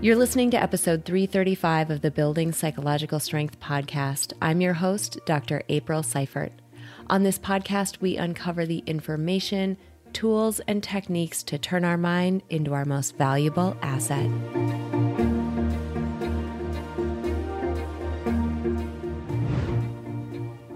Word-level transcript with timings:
You're 0.00 0.14
listening 0.14 0.52
to 0.52 0.62
episode 0.62 1.04
335 1.04 1.90
of 1.90 2.02
the 2.02 2.12
Building 2.12 2.52
Psychological 2.52 3.18
Strength 3.18 3.58
podcast. 3.58 4.32
I'm 4.40 4.60
your 4.60 4.74
host, 4.74 5.18
Dr. 5.26 5.64
April 5.68 6.04
Seifert. 6.04 6.52
On 7.08 7.24
this 7.24 7.36
podcast, 7.36 8.00
we 8.00 8.16
uncover 8.16 8.64
the 8.64 8.84
information, 8.86 9.76
tools, 10.12 10.60
and 10.68 10.84
techniques 10.84 11.42
to 11.42 11.58
turn 11.58 11.84
our 11.84 11.98
mind 11.98 12.44
into 12.48 12.74
our 12.74 12.84
most 12.84 13.16
valuable 13.18 13.76
asset. 13.82 14.30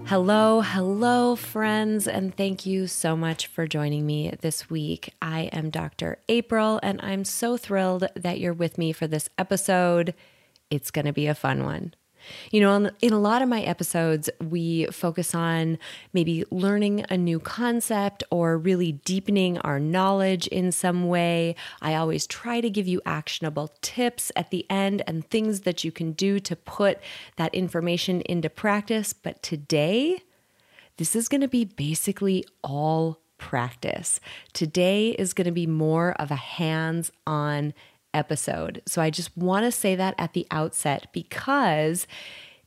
Hello, 0.05 0.59
hello, 0.59 1.35
friends, 1.37 2.09
and 2.09 2.35
thank 2.35 2.65
you 2.65 2.87
so 2.87 3.15
much 3.15 3.47
for 3.47 3.65
joining 3.65 4.05
me 4.05 4.31
this 4.41 4.69
week. 4.69 5.13
I 5.21 5.43
am 5.53 5.69
Dr. 5.69 6.19
April, 6.27 6.79
and 6.83 6.99
I'm 7.01 7.23
so 7.23 7.55
thrilled 7.55 8.07
that 8.13 8.37
you're 8.37 8.53
with 8.53 8.77
me 8.77 8.91
for 8.91 9.07
this 9.07 9.29
episode. 9.37 10.13
It's 10.69 10.91
going 10.91 11.05
to 11.05 11.13
be 11.13 11.27
a 11.27 11.33
fun 11.33 11.63
one. 11.63 11.93
You 12.51 12.61
know, 12.61 12.91
in 13.01 13.13
a 13.13 13.19
lot 13.19 13.41
of 13.41 13.49
my 13.49 13.61
episodes, 13.61 14.29
we 14.41 14.85
focus 14.87 15.33
on 15.35 15.77
maybe 16.13 16.43
learning 16.51 17.05
a 17.09 17.17
new 17.17 17.39
concept 17.39 18.23
or 18.31 18.57
really 18.57 18.93
deepening 18.93 19.57
our 19.59 19.79
knowledge 19.79 20.47
in 20.47 20.71
some 20.71 21.07
way. 21.07 21.55
I 21.81 21.95
always 21.95 22.27
try 22.27 22.61
to 22.61 22.69
give 22.69 22.87
you 22.87 23.01
actionable 23.05 23.73
tips 23.81 24.31
at 24.35 24.51
the 24.51 24.65
end 24.69 25.01
and 25.07 25.29
things 25.29 25.61
that 25.61 25.83
you 25.83 25.91
can 25.91 26.13
do 26.13 26.39
to 26.39 26.55
put 26.55 26.99
that 27.37 27.53
information 27.53 28.21
into 28.21 28.49
practice. 28.49 29.13
But 29.13 29.41
today, 29.43 30.21
this 30.97 31.15
is 31.15 31.27
going 31.27 31.41
to 31.41 31.47
be 31.47 31.65
basically 31.65 32.45
all 32.63 33.19
practice. 33.37 34.19
Today 34.53 35.09
is 35.09 35.33
going 35.33 35.45
to 35.45 35.51
be 35.51 35.67
more 35.67 36.13
of 36.13 36.31
a 36.31 36.35
hands 36.35 37.11
on 37.27 37.73
episode. 38.13 38.81
So 38.85 39.01
I 39.01 39.09
just 39.09 39.35
want 39.37 39.65
to 39.65 39.71
say 39.71 39.95
that 39.95 40.15
at 40.17 40.33
the 40.33 40.47
outset 40.51 41.07
because 41.13 42.07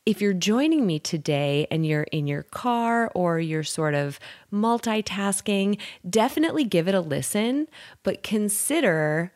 if 0.06 0.20
you're 0.20 0.32
joining 0.32 0.86
me 0.86 1.00
today 1.00 1.66
and 1.68 1.84
you're 1.84 2.04
in 2.04 2.28
your 2.28 2.44
car 2.44 3.10
or 3.14 3.40
you're 3.40 3.64
sort 3.64 3.94
of 3.94 4.20
multitasking, 4.52 5.80
definitely 6.08 6.62
give 6.62 6.86
it 6.86 6.94
a 6.94 7.00
listen, 7.00 7.66
but 8.04 8.22
consider 8.22 9.32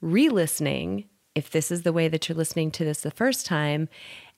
re 0.00 0.28
listening 0.28 1.04
if 1.36 1.50
this 1.50 1.70
is 1.70 1.82
the 1.82 1.92
way 1.92 2.08
that 2.08 2.28
you're 2.28 2.36
listening 2.36 2.72
to 2.72 2.84
this 2.84 3.02
the 3.02 3.12
first 3.12 3.46
time. 3.46 3.88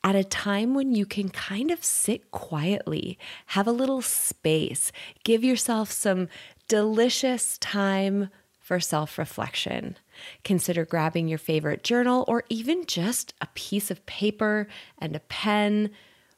At 0.04 0.14
a 0.14 0.24
time 0.24 0.74
when 0.74 0.94
you 0.94 1.04
can 1.04 1.28
kind 1.28 1.70
of 1.70 1.84
sit 1.84 2.30
quietly, 2.30 3.18
have 3.46 3.66
a 3.66 3.72
little 3.72 4.02
space, 4.02 4.92
give 5.24 5.44
yourself 5.44 5.90
some 5.90 6.28
delicious 6.68 7.58
time 7.58 8.30
for 8.58 8.80
self 8.80 9.18
reflection. 9.18 9.96
Consider 10.44 10.84
grabbing 10.84 11.28
your 11.28 11.38
favorite 11.38 11.84
journal 11.84 12.24
or 12.28 12.44
even 12.48 12.86
just 12.86 13.34
a 13.40 13.48
piece 13.54 13.90
of 13.90 14.04
paper 14.06 14.68
and 14.98 15.14
a 15.14 15.20
pen. 15.20 15.90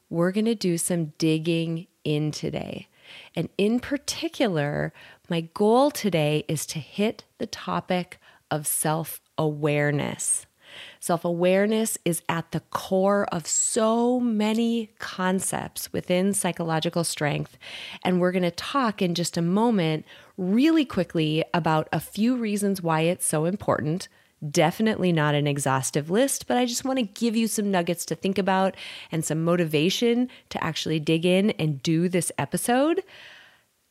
We're 0.09 0.31
going 0.31 0.45
to 0.45 0.55
do 0.55 0.77
some 0.77 1.13
digging 1.17 1.87
in 2.03 2.31
today. 2.31 2.87
And 3.35 3.49
in 3.57 3.79
particular, 3.79 4.93
my 5.29 5.41
goal 5.53 5.91
today 5.91 6.45
is 6.47 6.65
to 6.67 6.79
hit 6.79 7.25
the 7.37 7.47
topic 7.47 8.19
of 8.49 8.67
self 8.67 9.21
awareness. 9.37 10.45
Self 10.99 11.25
awareness 11.25 11.97
is 12.05 12.21
at 12.29 12.51
the 12.51 12.61
core 12.71 13.25
of 13.31 13.45
so 13.47 14.19
many 14.19 14.91
concepts 14.99 15.91
within 15.93 16.33
psychological 16.33 17.03
strength. 17.03 17.57
And 18.03 18.19
we're 18.19 18.31
going 18.31 18.43
to 18.43 18.51
talk 18.51 19.01
in 19.01 19.15
just 19.15 19.37
a 19.37 19.41
moment, 19.41 20.05
really 20.37 20.85
quickly, 20.85 21.43
about 21.53 21.87
a 21.91 21.99
few 21.99 22.35
reasons 22.35 22.81
why 22.81 23.01
it's 23.01 23.25
so 23.25 23.45
important. 23.45 24.07
Definitely 24.49 25.11
not 25.11 25.35
an 25.35 25.47
exhaustive 25.47 26.09
list, 26.09 26.47
but 26.47 26.57
I 26.57 26.65
just 26.65 26.83
want 26.83 26.99
to 26.99 27.05
give 27.05 27.35
you 27.35 27.47
some 27.47 27.71
nuggets 27.71 28.05
to 28.05 28.15
think 28.15 28.37
about 28.37 28.75
and 29.11 29.23
some 29.23 29.43
motivation 29.43 30.29
to 30.49 30.63
actually 30.63 30.99
dig 30.99 31.25
in 31.25 31.51
and 31.51 31.81
do 31.81 32.09
this 32.09 32.31
episode. 32.37 33.03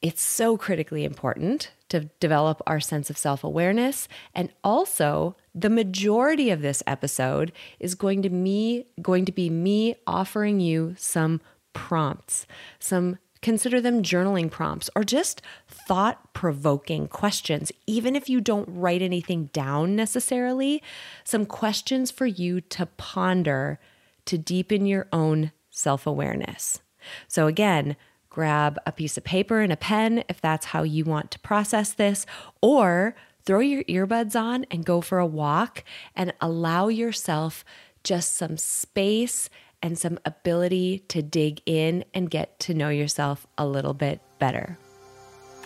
It's 0.03 0.21
so 0.21 0.57
critically 0.57 1.05
important 1.05 1.71
to 1.89 2.11
develop 2.19 2.61
our 2.67 2.81
sense 2.81 3.09
of 3.09 3.17
self 3.17 3.45
awareness. 3.45 4.09
And 4.35 4.51
also, 4.65 5.37
the 5.55 5.71
majority 5.71 6.51
of 6.51 6.61
this 6.61 6.83
episode 6.87 7.53
is 7.79 7.95
going 7.95 8.23
to 8.23 8.31
me 8.31 8.87
going 9.01 9.25
to 9.27 9.33
be 9.33 9.49
me 9.49 9.95
offering 10.07 10.59
you 10.59 10.95
some 10.99 11.41
prompts, 11.73 12.47
some 12.79 13.19
consider 13.43 13.81
them 13.81 14.03
journaling 14.03 14.51
prompts 14.51 14.89
or 14.97 15.05
just 15.05 15.43
thought 15.69 16.33
provoking 16.33 17.09
questions, 17.09 17.71
even 17.87 18.17
if 18.17 18.29
you 18.29 18.41
don't 18.41 18.69
write 18.69 19.03
anything 19.03 19.47
down 19.53 19.95
necessarily, 19.95 20.83
some 21.25 21.45
questions 21.45 22.11
for 22.11 22.25
you 22.25 22.61
to 22.61 22.87
ponder 22.87 23.79
to 24.25 24.39
deepen 24.39 24.87
your 24.87 25.09
own 25.13 25.53
self 25.71 26.07
awareness. 26.07 26.81
So, 27.27 27.49
again, 27.49 27.97
grab 28.31 28.79
a 28.87 28.93
piece 28.93 29.19
of 29.19 29.25
paper 29.25 29.61
and 29.61 29.73
a 29.73 29.77
pen 29.77 30.25
if 30.29 30.41
that's 30.41 30.67
how 30.67 30.85
you 30.85 31.05
want 31.05 31.31
to 31.33 31.39
process 31.41 31.93
this, 31.93 32.25
or 32.61 33.15
throw 33.45 33.59
your 33.59 33.83
earbuds 33.85 34.41
on 34.41 34.65
and 34.71 34.87
go 34.87 35.01
for 35.01 35.19
a 35.19 35.27
walk 35.27 35.83
and 36.15 36.33
allow 36.41 36.89
yourself 36.89 37.65
just 38.05 38.35
some 38.35 38.57
space 38.57 39.51
and 39.83 39.99
some 39.99 40.19
ability 40.25 41.01
to 41.09 41.21
dig 41.23 41.61
in 41.67 42.05
and 42.15 42.31
get 42.31 42.59
to 42.61 42.75
know 42.75 42.89
yourself 42.89 43.47
a 43.59 43.67
little 43.67 43.95
bit 43.95 44.21
better. 44.39 44.79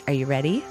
Are 0.06 0.12
you 0.12 0.26
ready? 0.26 0.64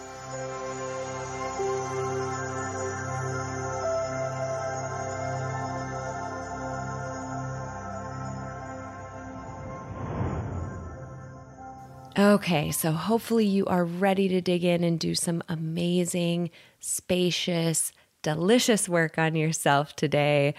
Okay, 12.17 12.71
so 12.71 12.93
hopefully 12.93 13.45
you 13.45 13.65
are 13.65 13.83
ready 13.83 14.29
to 14.29 14.39
dig 14.39 14.63
in 14.63 14.85
and 14.85 14.97
do 14.97 15.15
some 15.15 15.43
amazing, 15.49 16.49
spacious, 16.79 17.91
delicious 18.21 18.87
work 18.87 19.17
on 19.17 19.35
yourself 19.35 19.95
today. 19.97 20.55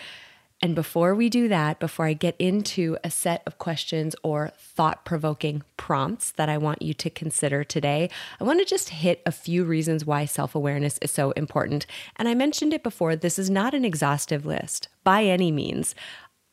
And 0.62 0.74
before 0.74 1.14
we 1.14 1.28
do 1.28 1.48
that, 1.48 1.78
before 1.78 2.06
I 2.06 2.14
get 2.14 2.34
into 2.38 2.96
a 3.04 3.10
set 3.10 3.42
of 3.46 3.58
questions 3.58 4.16
or 4.22 4.52
thought 4.56 5.04
provoking 5.04 5.62
prompts 5.76 6.32
that 6.32 6.48
I 6.48 6.56
want 6.56 6.80
you 6.80 6.94
to 6.94 7.10
consider 7.10 7.62
today, 7.62 8.08
I 8.40 8.44
want 8.44 8.60
to 8.60 8.64
just 8.64 8.88
hit 8.88 9.20
a 9.26 9.32
few 9.32 9.64
reasons 9.64 10.06
why 10.06 10.24
self 10.24 10.54
awareness 10.54 10.98
is 11.02 11.10
so 11.10 11.32
important. 11.32 11.86
And 12.16 12.26
I 12.26 12.34
mentioned 12.34 12.72
it 12.72 12.82
before, 12.82 13.16
this 13.16 13.38
is 13.38 13.50
not 13.50 13.74
an 13.74 13.84
exhaustive 13.84 14.46
list 14.46 14.88
by 15.04 15.24
any 15.24 15.52
means. 15.52 15.94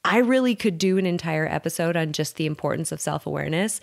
I 0.05 0.17
really 0.17 0.53
could 0.53 0.77
do 0.77 0.97
an 0.97 1.05
entire 1.05 1.47
episode 1.47 1.95
on 1.95 2.11
just 2.11 2.35
the 2.35 2.45
importance 2.45 2.91
of 2.91 2.99
self 2.99 3.25
awareness 3.25 3.79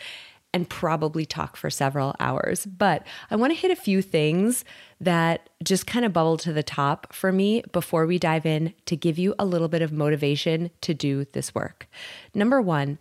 and 0.52 0.68
probably 0.68 1.24
talk 1.24 1.56
for 1.56 1.70
several 1.70 2.14
hours. 2.18 2.66
But 2.66 3.06
I 3.30 3.36
want 3.36 3.52
to 3.52 3.58
hit 3.58 3.70
a 3.70 3.76
few 3.76 4.02
things 4.02 4.64
that 5.00 5.48
just 5.62 5.86
kind 5.86 6.04
of 6.04 6.12
bubble 6.12 6.36
to 6.38 6.52
the 6.52 6.62
top 6.62 7.12
for 7.12 7.32
me 7.32 7.62
before 7.72 8.06
we 8.06 8.18
dive 8.18 8.46
in 8.46 8.74
to 8.86 8.96
give 8.96 9.18
you 9.18 9.34
a 9.38 9.44
little 9.44 9.68
bit 9.68 9.82
of 9.82 9.92
motivation 9.92 10.70
to 10.80 10.94
do 10.94 11.24
this 11.26 11.54
work. 11.54 11.88
Number 12.34 12.60
one, 12.60 12.98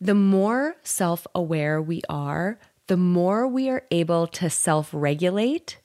the 0.00 0.14
more 0.14 0.76
self 0.82 1.26
aware 1.34 1.80
we 1.80 2.02
are, 2.08 2.58
the 2.88 2.96
more 2.96 3.46
we 3.46 3.68
are 3.68 3.84
able 3.90 4.26
to 4.28 4.50
self 4.50 4.90
regulate 4.92 5.78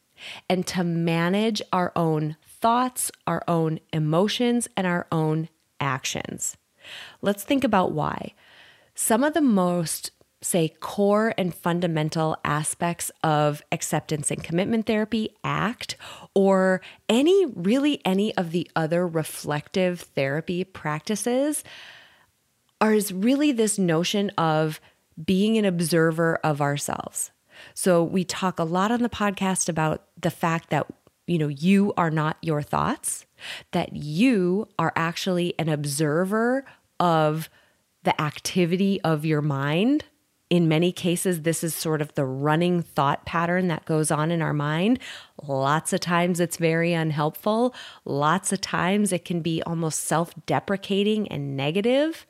and 0.49 0.65
to 0.67 0.83
manage 0.83 1.61
our 1.71 1.91
own 1.95 2.35
thoughts, 2.43 3.11
our 3.27 3.43
own 3.47 3.79
emotions, 3.93 4.67
and 4.75 4.87
our 4.87 5.05
own 5.11 5.49
actions. 5.79 6.57
Let's 7.21 7.43
think 7.43 7.63
about 7.63 7.91
why. 7.91 8.33
Some 8.95 9.23
of 9.23 9.35
the 9.35 9.41
most 9.41 10.09
say, 10.47 10.69
core 10.79 11.33
and 11.37 11.53
fundamental 11.53 12.37
aspects 12.45 13.11
of 13.23 13.61
acceptance 13.71 14.31
and 14.31 14.43
commitment 14.43 14.85
therapy, 14.85 15.29
ACT, 15.43 15.95
or 16.33 16.81
any, 17.09 17.45
really 17.47 18.01
any 18.05 18.35
of 18.35 18.51
the 18.51 18.69
other 18.75 19.05
reflective 19.05 20.01
therapy 20.01 20.63
practices, 20.63 21.63
are 22.79 22.93
is 22.93 23.11
really 23.11 23.51
this 23.51 23.77
notion 23.77 24.29
of 24.37 24.79
being 25.23 25.57
an 25.57 25.65
observer 25.65 26.35
of 26.43 26.61
ourselves. 26.61 27.31
So 27.73 28.03
we 28.03 28.23
talk 28.23 28.59
a 28.59 28.63
lot 28.63 28.91
on 28.91 29.01
the 29.01 29.09
podcast 29.09 29.67
about 29.67 30.03
the 30.21 30.29
fact 30.29 30.69
that 30.69 30.87
you 31.25 31.37
know 31.37 31.47
you 31.47 31.93
are 31.97 32.11
not 32.11 32.37
your 32.41 32.61
thoughts, 32.61 33.25
that 33.71 33.95
you 33.95 34.67
are 34.77 34.93
actually 34.95 35.55
an 35.59 35.69
observer 35.69 36.65
of 36.99 37.49
the 38.03 38.19
activity 38.21 39.01
of 39.01 39.25
your 39.25 39.41
mind 39.41 40.05
in 40.49 40.67
many 40.67 40.91
cases, 40.91 41.41
this 41.41 41.63
is 41.63 41.75
sort 41.75 42.01
of 42.01 42.13
the 42.13 42.25
running 42.25 42.81
thought 42.81 43.25
pattern 43.25 43.67
that 43.67 43.85
goes 43.85 44.11
on 44.11 44.31
in 44.31 44.41
our 44.41 44.53
mind. 44.53 44.99
Lots 45.45 45.91
of 45.91 45.99
times 45.99 46.39
it's 46.39 46.57
very 46.57 46.93
unhelpful. 46.93 47.75
Lots 48.05 48.53
of 48.53 48.61
times 48.61 49.11
it 49.11 49.25
can 49.25 49.41
be 49.41 49.61
almost 49.63 50.01
self 50.01 50.33
deprecating 50.45 51.27
and 51.27 51.57
negative. 51.57 52.25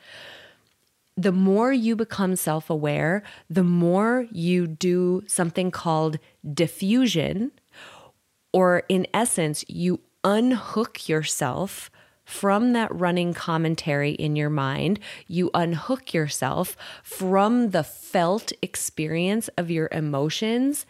The 1.15 1.31
more 1.31 1.71
you 1.71 1.95
become 1.95 2.35
self 2.35 2.69
aware, 2.69 3.23
the 3.49 3.63
more 3.63 4.27
you 4.31 4.65
do 4.65 5.23
something 5.27 5.69
called 5.69 6.17
defusion, 6.45 7.51
or 8.51 8.83
in 8.89 9.05
essence, 9.13 9.63
you 9.67 9.99
unhook 10.23 11.07
yourself 11.07 11.91
from 12.27 12.73
that 12.73 12.93
running 12.93 13.33
commentary 13.33 14.11
in 14.11 14.35
your 14.35 14.49
mind. 14.49 14.99
You 15.27 15.49
unhook 15.53 16.13
yourself 16.13 16.75
from 17.01 17.69
the 17.69 17.83
felt 17.83 18.51
experience 18.61 19.47
of 19.57 19.71
your 19.71 19.87
emotions 19.93 20.85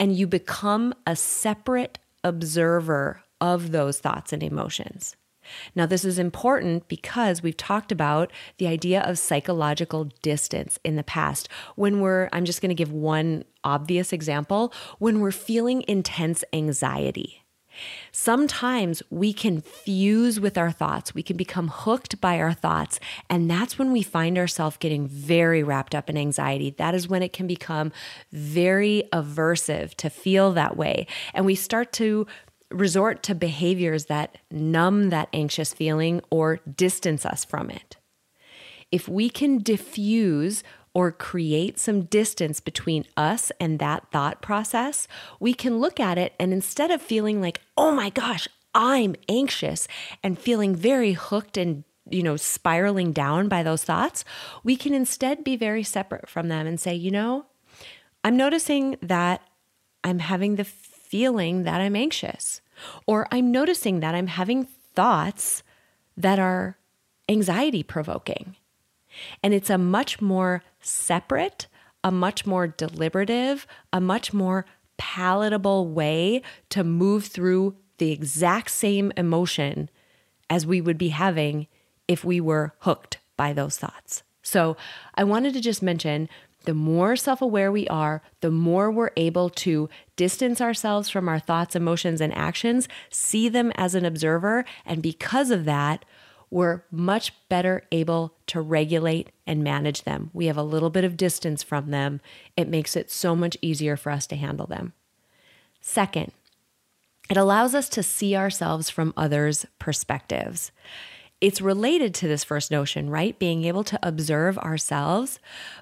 and 0.00 0.16
you 0.16 0.26
become 0.26 0.92
a 1.06 1.14
separate 1.14 2.00
observer 2.24 3.22
of 3.40 3.70
those 3.70 4.00
thoughts 4.00 4.32
and 4.32 4.42
emotions. 4.42 5.16
Now, 5.74 5.86
this 5.86 6.04
is 6.04 6.18
important 6.18 6.88
because 6.88 7.42
we've 7.42 7.56
talked 7.56 7.92
about 7.92 8.32
the 8.58 8.66
idea 8.66 9.00
of 9.02 9.18
psychological 9.18 10.10
distance 10.22 10.78
in 10.84 10.96
the 10.96 11.02
past. 11.02 11.48
When 11.76 12.00
we're, 12.00 12.28
I'm 12.32 12.44
just 12.44 12.60
going 12.60 12.70
to 12.70 12.74
give 12.74 12.92
one 12.92 13.44
obvious 13.62 14.12
example, 14.12 14.72
when 14.98 15.20
we're 15.20 15.30
feeling 15.30 15.84
intense 15.86 16.44
anxiety. 16.52 17.42
Sometimes 18.12 19.02
we 19.10 19.32
can 19.32 19.60
fuse 19.60 20.40
with 20.40 20.58
our 20.58 20.70
thoughts. 20.70 21.14
We 21.14 21.22
can 21.22 21.36
become 21.36 21.68
hooked 21.68 22.20
by 22.20 22.38
our 22.40 22.52
thoughts. 22.52 23.00
And 23.28 23.50
that's 23.50 23.78
when 23.78 23.92
we 23.92 24.02
find 24.02 24.38
ourselves 24.38 24.76
getting 24.76 25.06
very 25.06 25.62
wrapped 25.62 25.94
up 25.94 26.10
in 26.10 26.16
anxiety. 26.16 26.70
That 26.70 26.94
is 26.94 27.08
when 27.08 27.22
it 27.22 27.32
can 27.32 27.46
become 27.46 27.92
very 28.32 29.04
aversive 29.12 29.94
to 29.96 30.10
feel 30.10 30.52
that 30.52 30.76
way. 30.76 31.06
And 31.34 31.46
we 31.46 31.54
start 31.54 31.92
to 31.94 32.26
resort 32.70 33.22
to 33.24 33.34
behaviors 33.34 34.06
that 34.06 34.38
numb 34.50 35.10
that 35.10 35.28
anxious 35.32 35.72
feeling 35.72 36.20
or 36.30 36.60
distance 36.76 37.26
us 37.26 37.44
from 37.44 37.70
it. 37.70 37.96
If 38.92 39.08
we 39.08 39.30
can 39.30 39.58
diffuse 39.58 40.62
or 40.92 41.12
create 41.12 41.78
some 41.78 42.02
distance 42.02 42.60
between 42.60 43.04
us 43.16 43.52
and 43.60 43.78
that 43.78 44.10
thought 44.10 44.42
process, 44.42 45.06
we 45.38 45.54
can 45.54 45.78
look 45.78 46.00
at 46.00 46.18
it 46.18 46.34
and 46.40 46.52
instead 46.52 46.90
of 46.90 47.00
feeling 47.00 47.40
like, 47.40 47.60
oh 47.76 47.92
my 47.92 48.10
gosh, 48.10 48.48
I'm 48.74 49.14
anxious 49.28 49.88
and 50.22 50.38
feeling 50.38 50.74
very 50.74 51.12
hooked 51.12 51.56
and 51.56 51.84
you 52.08 52.22
know, 52.22 52.36
spiraling 52.36 53.12
down 53.12 53.48
by 53.48 53.62
those 53.62 53.84
thoughts, 53.84 54.24
we 54.64 54.76
can 54.76 54.94
instead 54.94 55.44
be 55.44 55.56
very 55.56 55.82
separate 55.82 56.28
from 56.28 56.48
them 56.48 56.66
and 56.66 56.80
say, 56.80 56.94
you 56.94 57.10
know, 57.10 57.46
I'm 58.24 58.36
noticing 58.36 58.96
that 59.00 59.42
I'm 60.04 60.18
having 60.18 60.56
the 60.56 60.64
feeling 60.64 61.62
that 61.64 61.80
I'm 61.80 61.96
anxious, 61.96 62.60
or 63.06 63.28
I'm 63.30 63.50
noticing 63.50 64.00
that 64.00 64.14
I'm 64.14 64.26
having 64.26 64.64
thoughts 64.64 65.62
that 66.16 66.38
are 66.38 66.78
anxiety 67.28 67.82
provoking. 67.82 68.56
And 69.42 69.54
it's 69.54 69.70
a 69.70 69.78
much 69.78 70.20
more 70.20 70.62
separate, 70.80 71.66
a 72.02 72.10
much 72.10 72.46
more 72.46 72.66
deliberative, 72.66 73.66
a 73.92 74.00
much 74.00 74.32
more 74.32 74.64
palatable 74.96 75.88
way 75.88 76.42
to 76.68 76.84
move 76.84 77.26
through 77.26 77.76
the 77.98 78.12
exact 78.12 78.70
same 78.70 79.12
emotion 79.16 79.88
as 80.48 80.66
we 80.66 80.80
would 80.80 80.98
be 80.98 81.08
having 81.08 81.66
if 82.08 82.24
we 82.24 82.40
were 82.40 82.74
hooked 82.80 83.18
by 83.36 83.52
those 83.52 83.78
thoughts. 83.78 84.22
So 84.42 84.76
I 85.14 85.24
wanted 85.24 85.54
to 85.54 85.60
just 85.60 85.82
mention 85.82 86.28
the 86.64 86.74
more 86.74 87.16
self 87.16 87.40
aware 87.40 87.72
we 87.72 87.88
are, 87.88 88.22
the 88.40 88.50
more 88.50 88.90
we're 88.90 89.12
able 89.16 89.48
to 89.50 89.88
distance 90.16 90.60
ourselves 90.60 91.08
from 91.08 91.28
our 91.28 91.38
thoughts, 91.38 91.74
emotions, 91.74 92.20
and 92.20 92.34
actions, 92.34 92.88
see 93.08 93.48
them 93.48 93.72
as 93.76 93.94
an 93.94 94.04
observer. 94.04 94.64
And 94.84 95.02
because 95.02 95.50
of 95.50 95.64
that, 95.64 96.04
we're 96.50 96.82
much 96.90 97.32
better 97.48 97.84
able 97.92 98.34
to 98.46 98.60
regulate 98.60 99.30
and 99.46 99.62
manage 99.62 100.02
them. 100.02 100.30
We 100.32 100.46
have 100.46 100.56
a 100.56 100.62
little 100.62 100.90
bit 100.90 101.04
of 101.04 101.16
distance 101.16 101.62
from 101.62 101.90
them. 101.90 102.20
It 102.56 102.68
makes 102.68 102.96
it 102.96 103.10
so 103.10 103.36
much 103.36 103.56
easier 103.62 103.96
for 103.96 104.10
us 104.10 104.26
to 104.28 104.36
handle 104.36 104.66
them. 104.66 104.92
Second, 105.80 106.32
it 107.30 107.36
allows 107.36 107.74
us 107.74 107.88
to 107.90 108.02
see 108.02 108.36
ourselves 108.36 108.90
from 108.90 109.14
others' 109.16 109.64
perspectives 109.78 110.72
it's 111.40 111.60
related 111.60 112.14
to 112.14 112.28
this 112.28 112.44
first 112.44 112.70
notion, 112.70 113.08
right? 113.08 113.38
Being 113.38 113.64
able 113.64 113.84
to 113.84 113.98
observe 114.02 114.58
ourselves. 114.58 115.38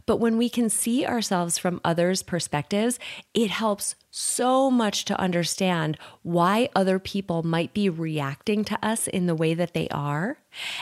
But 0.07 0.19
when 0.19 0.37
we 0.37 0.49
can 0.49 0.71
see 0.71 1.05
ourselves 1.05 1.59
from 1.59 1.81
others' 1.85 2.23
perspectives, 2.23 2.99
it 3.35 3.51
helps 3.51 3.97
so 4.11 4.71
much 4.71 5.05
to 5.07 5.21
understand 5.21 5.99
why 6.23 6.69
other 6.77 6.99
people 6.99 7.43
might 7.43 7.75
be 7.75 7.89
reacting 7.89 8.65
to 8.65 8.79
us 8.87 9.09
in 9.09 9.27
the 9.27 9.35
way 9.35 9.53
that 9.55 9.75
they 9.75 9.89
are 9.89 10.39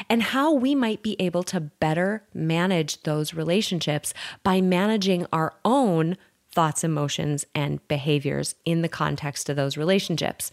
and 0.09 0.23
how 0.23 0.53
we 0.53 0.75
might 0.75 1.03
be 1.03 1.17
able 1.19 1.43
to 1.45 1.61
better 1.61 2.23
manage 2.35 3.03
those 3.03 3.35
relationships 3.35 4.13
by 4.43 4.61
managing 4.61 5.27
our 5.33 5.55
own 5.65 6.17
thoughts, 6.51 6.85
emotions, 6.85 7.45
and 7.55 7.87
behaviors 7.89 8.55
in 8.65 8.81
the 8.81 8.89
context 8.89 9.51
of 9.51 9.57
those 9.57 9.77
relationships. 9.77 10.51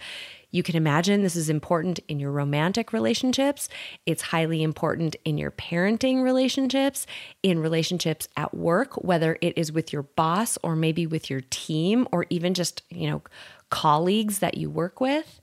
You 0.53 0.61
can 0.61 0.75
imagine 0.75 1.23
this 1.23 1.35
is 1.35 1.49
important 1.49 1.99
in 2.07 2.19
your 2.19 2.31
romantic 2.31 2.93
relationships. 2.93 3.67
It's 4.05 4.21
highly 4.21 4.61
important 4.61 5.15
in 5.25 5.39
your 5.39 5.49
parenting 5.49 6.21
relationships, 6.21 7.07
in 7.41 7.57
relationships 7.57 8.27
at 8.37 8.53
work, 8.53 9.03
whether 9.03 9.39
it 9.41 9.57
is 9.57 9.71
with 9.71 9.91
your 9.91 10.03
boss 10.03 10.59
or 10.61 10.75
maybe 10.75 11.07
with 11.07 11.27
your 11.27 11.41
team 11.49 12.07
or 12.11 12.27
even 12.29 12.53
just, 12.53 12.83
you 12.89 13.09
know, 13.09 13.23
colleagues 13.71 14.39
that 14.39 14.55
you 14.55 14.69
work 14.69 15.01
with. 15.01 15.41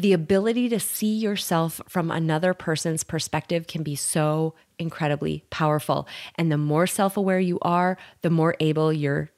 The 0.00 0.12
ability 0.12 0.68
to 0.70 0.80
see 0.80 1.14
yourself 1.14 1.80
from 1.88 2.10
another 2.10 2.54
person's 2.54 3.04
perspective 3.04 3.68
can 3.68 3.84
be 3.84 3.94
so 3.94 4.54
incredibly 4.80 5.44
powerful. 5.50 6.08
And 6.34 6.50
the 6.50 6.58
more 6.58 6.88
self-aware 6.88 7.38
you 7.38 7.60
are, 7.62 7.96
the 8.22 8.30
more 8.30 8.56
able 8.58 8.92
you're 8.92 9.30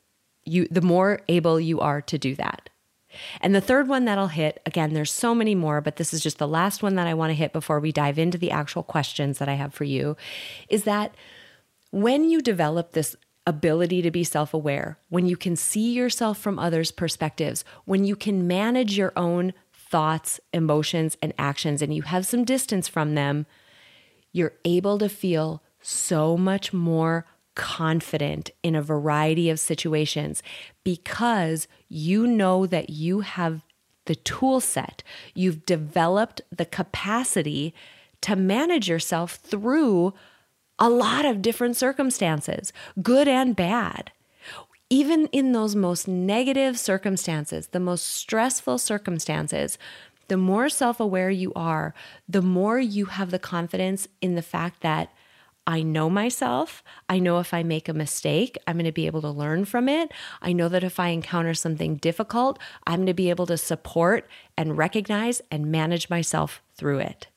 you 0.47 0.67
the 0.71 0.81
more 0.81 1.21
able 1.29 1.61
you 1.61 1.81
are 1.81 2.01
to 2.01 2.17
do 2.17 2.35
that. 2.37 2.70
And 3.41 3.55
the 3.55 3.61
third 3.61 3.89
one 3.89 4.05
that 4.05 4.19
I'll 4.19 4.29
hit, 4.29 4.61
again, 4.67 4.93
there's 4.93 5.13
so 5.13 5.35
many 5.35 5.55
more, 5.55 5.81
but 5.81 5.97
this 5.97 6.13
is 6.15 6.21
just 6.21 6.39
the 6.39 6.49
last 6.49 6.83
one 6.83 6.95
that 6.97 7.07
I 7.07 7.15
want 7.15 7.31
to 7.31 7.35
hit 7.35 7.53
before 7.53 7.81
we 7.81 7.93
dive 7.93 8.19
into 8.19 8.39
the 8.39 8.51
actual 8.51 8.83
questions 8.83 9.39
that 9.39 9.49
I 9.49 9.55
have 9.55 9.75
for 9.75 9.85
you, 9.85 10.17
is 10.69 10.85
that 10.85 11.15
when 11.91 12.29
you 12.29 12.41
develop 12.41 12.93
this 12.93 13.17
ability 13.47 14.03
to 14.03 14.11
be 14.11 14.25
self 14.25 14.55
aware, 14.55 14.99
when 15.09 15.27
you 15.27 15.37
can 15.37 15.57
see 15.57 15.93
yourself 15.93 16.39
from 16.39 16.59
others' 16.59 16.91
perspectives, 16.91 17.65
when 17.85 18.05
you 18.05 18.17
can 18.17 18.47
manage 18.47 18.97
your 18.97 19.13
own 19.17 19.53
thoughts, 19.73 20.39
emotions, 20.53 21.17
and 21.21 21.35
actions, 21.37 21.83
and 21.83 21.93
you 21.95 22.03
have 22.03 22.27
some 22.27 22.45
distance 22.45 22.87
from 22.87 23.15
them, 23.15 23.47
you're 24.33 24.53
able 24.65 24.99
to 24.99 25.09
feel 25.09 25.63
so 25.81 26.37
much 26.37 26.73
more 26.73 27.27
confident 27.55 28.51
in 28.63 28.75
a 28.75 28.83
variety 28.83 29.51
of 29.51 29.59
situations 29.59 30.43
because 30.85 31.69
you 31.89 32.27
know 32.27 32.67
that 32.67 32.91
you 32.91 33.21
have 33.21 33.63
the 34.07 34.15
tool 34.15 34.61
set, 34.61 35.03
you've 35.35 35.67
developed 35.67 36.41
the 36.51 36.65
capacity 36.65 37.75
to 38.23 38.37
manage 38.37 38.89
yourself 38.89 39.35
through 39.35 40.13
a 40.79 40.89
lot 40.89 41.25
of 41.25 41.43
different 41.43 41.77
circumstances, 41.77 42.73
good 43.03 43.29
and 43.29 43.55
bad. 43.55 44.11
Even 44.89 45.27
in 45.27 45.53
those 45.53 45.77
most 45.77 46.09
negative 46.09 46.79
circumstances, 46.79 47.69
the 47.69 47.79
most 47.79 48.07
stressful 48.07 48.79
circumstances, 48.79 49.79
the 50.29 50.37
more 50.37 50.69
self 50.69 50.99
aware 50.99 51.31
you 51.31 51.53
are, 51.55 51.95
the 52.29 52.43
more 52.43 52.81
you 52.81 53.07
have 53.07 53.31
the 53.31 53.39
confidence 53.39 54.09
in 54.21 54.35
the 54.35 54.43
fact 54.43 54.81
that 54.81 55.13
I 55.67 55.83
know 55.83 56.11
myself. 56.11 56.83
I 57.09 57.19
know 57.19 57.39
if 57.39 57.55
I 57.55 57.63
make 57.63 57.89
a 57.89 57.95
mistake, 57.95 58.59
I'm 58.67 58.77
going 58.77 58.87
to 58.87 58.93
be 58.93 59.07
able 59.07 59.21
to 59.23 59.31
learn 59.31 59.65
from 59.65 59.89
it. 59.89 60.11
I 60.43 60.53
know 60.53 60.69
that 60.69 60.85
if 60.85 60.99
I 60.99 61.09
encounter 61.09 61.55
something 61.55 61.97
difficult, 61.97 62.59
I'm 62.87 63.01
going 63.01 63.07
to 63.07 63.15
be 63.15 63.31
able 63.31 63.47
to 63.47 63.59
support 63.59 64.29
and 64.57 64.77
recognize 64.77 65.41
and 65.51 65.67
manage 65.67 66.11
myself 66.11 66.63
through 66.75 66.99
it. 66.99 67.29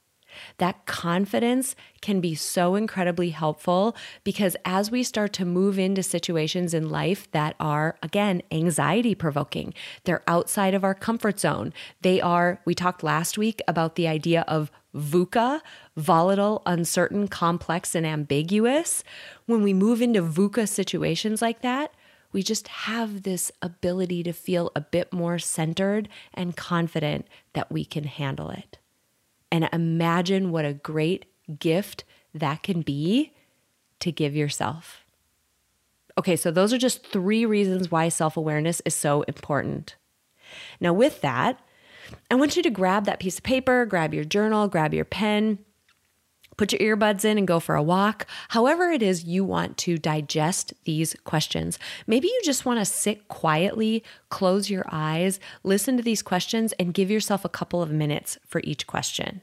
That 0.58 0.86
confidence 0.86 1.76
can 2.02 2.20
be 2.20 2.36
so 2.36 2.76
incredibly 2.76 3.30
helpful 3.30 3.96
because 4.24 4.56
as 4.66 4.92
we 4.92 5.04
start 5.04 5.34
to 5.34 5.46
move 5.46 5.80
into 5.80 6.04
situations 6.04 6.74
in 6.74 6.90
life 6.90 7.30
that 7.32 7.56
are, 7.60 7.98
again, 8.02 8.42
anxiety 8.52 9.16
provoking, 9.16 9.74
they're 10.04 10.24
outside 10.28 10.74
of 10.74 10.84
our 10.84 10.96
comfort 10.96 11.40
zone. 11.40 11.74
They 12.02 12.20
are, 12.20 12.62
we 12.66 12.76
talked 12.76 13.04
last 13.04 13.38
week 13.38 13.62
about 13.68 13.96
the 13.96 14.08
idea 14.08 14.44
of 14.48 14.72
VUCA, 14.96 15.62
volatile, 15.98 16.62
uncertain, 16.66 17.28
complex, 17.28 17.96
and 17.96 18.06
ambiguous, 18.06 19.04
when 19.46 19.64
we 19.64 19.74
move 19.74 20.02
into 20.02 20.22
VUCA 20.22 20.68
situations 20.68 21.42
like 21.42 21.62
that, 21.62 21.94
we 22.32 22.44
just 22.44 22.68
have 22.68 23.24
this 23.24 23.52
ability 23.62 24.24
to 24.24 24.34
feel 24.34 24.72
a 24.76 24.82
bit 24.82 25.14
more 25.14 25.40
centered 25.40 26.10
and 26.34 26.58
confident 26.58 27.28
that 27.54 27.72
we 27.72 27.86
can 27.86 28.06
handle 28.06 28.50
it. 28.50 28.80
And 29.52 29.70
imagine 29.72 30.52
what 30.52 30.66
a 30.66 30.74
great 30.74 31.26
gift 31.60 32.04
that 32.34 32.64
can 32.64 32.82
be 32.82 33.34
to 34.00 34.12
give 34.12 34.36
yourself. 34.36 35.06
Okay, 36.18 36.36
so 36.36 36.52
those 36.52 36.74
are 36.74 36.78
just 36.78 37.06
three 37.06 37.46
reasons 37.46 37.92
why 37.92 38.10
self 38.10 38.36
awareness 38.36 38.82
is 38.86 38.96
so 38.96 39.22
important. 39.24 39.96
Now, 40.80 40.94
with 40.94 41.22
that, 41.22 41.60
I 42.32 42.36
want 42.36 42.56
you 42.56 42.64
to 42.64 42.70
grab 42.70 43.06
that 43.06 43.20
piece 43.20 43.38
of 43.38 43.44
paper, 43.44 43.86
grab 43.86 44.14
your 44.14 44.24
journal, 44.24 44.68
grab 44.68 44.94
your 44.94 45.06
pen, 45.06 45.60
put 46.58 46.72
your 46.72 46.98
earbuds 46.98 47.26
in 47.26 47.38
and 47.38 47.48
go 47.48 47.60
for 47.60 47.76
a 47.76 47.84
walk. 47.84 48.28
However, 48.50 48.92
it 48.92 49.02
is 49.02 49.24
you 49.24 49.44
want 49.44 49.78
to 49.80 49.98
digest 49.98 50.74
these 50.86 51.16
questions. 51.24 51.80
Maybe 52.08 52.28
you 52.28 52.42
just 52.44 52.66
want 52.66 52.80
to 52.80 52.86
sit 52.86 53.28
quietly, 53.28 54.04
close 54.30 54.70
your 54.70 54.86
eyes, 54.92 55.40
listen 55.64 55.98
to 55.98 56.04
these 56.04 56.22
questions, 56.22 56.74
and 56.74 56.94
give 56.94 57.10
yourself 57.10 57.46
a 57.46 57.50
couple 57.50 57.82
of 57.82 57.92
minutes 57.92 58.38
for 58.46 58.62
each 58.64 58.88
question. 58.88 59.42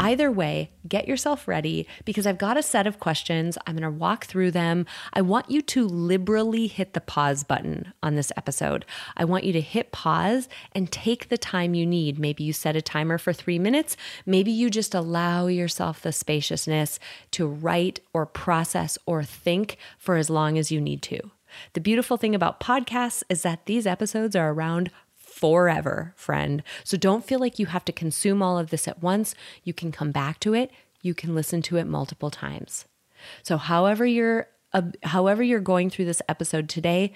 Either 0.00 0.30
way, 0.30 0.70
get 0.86 1.08
yourself 1.08 1.48
ready 1.48 1.86
because 2.04 2.26
I've 2.26 2.38
got 2.38 2.56
a 2.56 2.62
set 2.62 2.86
of 2.86 3.00
questions. 3.00 3.58
I'm 3.66 3.76
going 3.76 3.82
to 3.82 3.98
walk 3.98 4.26
through 4.26 4.50
them. 4.50 4.86
I 5.12 5.22
want 5.22 5.50
you 5.50 5.62
to 5.62 5.86
liberally 5.86 6.66
hit 6.66 6.94
the 6.94 7.00
pause 7.00 7.44
button 7.44 7.92
on 8.02 8.14
this 8.14 8.32
episode. 8.36 8.84
I 9.16 9.24
want 9.24 9.44
you 9.44 9.52
to 9.52 9.60
hit 9.60 9.92
pause 9.92 10.48
and 10.72 10.90
take 10.90 11.28
the 11.28 11.38
time 11.38 11.74
you 11.74 11.86
need. 11.86 12.18
Maybe 12.18 12.44
you 12.44 12.52
set 12.52 12.76
a 12.76 12.82
timer 12.82 13.18
for 13.18 13.32
three 13.32 13.58
minutes. 13.58 13.96
Maybe 14.26 14.50
you 14.50 14.70
just 14.70 14.94
allow 14.94 15.46
yourself 15.46 16.00
the 16.00 16.12
spaciousness 16.12 16.98
to 17.32 17.46
write 17.46 18.00
or 18.12 18.26
process 18.26 18.98
or 19.06 19.22
think 19.22 19.76
for 19.98 20.16
as 20.16 20.30
long 20.30 20.58
as 20.58 20.70
you 20.70 20.80
need 20.80 21.02
to. 21.02 21.20
The 21.72 21.80
beautiful 21.80 22.16
thing 22.16 22.34
about 22.34 22.60
podcasts 22.60 23.22
is 23.28 23.42
that 23.42 23.66
these 23.66 23.86
episodes 23.86 24.36
are 24.36 24.50
around 24.50 24.90
forever, 25.38 26.12
friend. 26.16 26.64
So 26.82 26.96
don't 26.96 27.24
feel 27.24 27.38
like 27.38 27.60
you 27.60 27.66
have 27.66 27.84
to 27.84 27.92
consume 27.92 28.42
all 28.42 28.58
of 28.58 28.70
this 28.70 28.88
at 28.88 29.02
once. 29.02 29.36
You 29.62 29.72
can 29.72 29.92
come 29.92 30.10
back 30.10 30.40
to 30.40 30.52
it. 30.52 30.72
You 31.00 31.14
can 31.14 31.34
listen 31.34 31.62
to 31.62 31.76
it 31.76 31.86
multiple 31.86 32.30
times. 32.30 32.86
So 33.44 33.56
however 33.56 34.04
you're 34.04 34.48
uh, 34.72 34.82
however 35.04 35.42
you're 35.42 35.60
going 35.60 35.90
through 35.90 36.04
this 36.06 36.20
episode 36.28 36.68
today, 36.68 37.14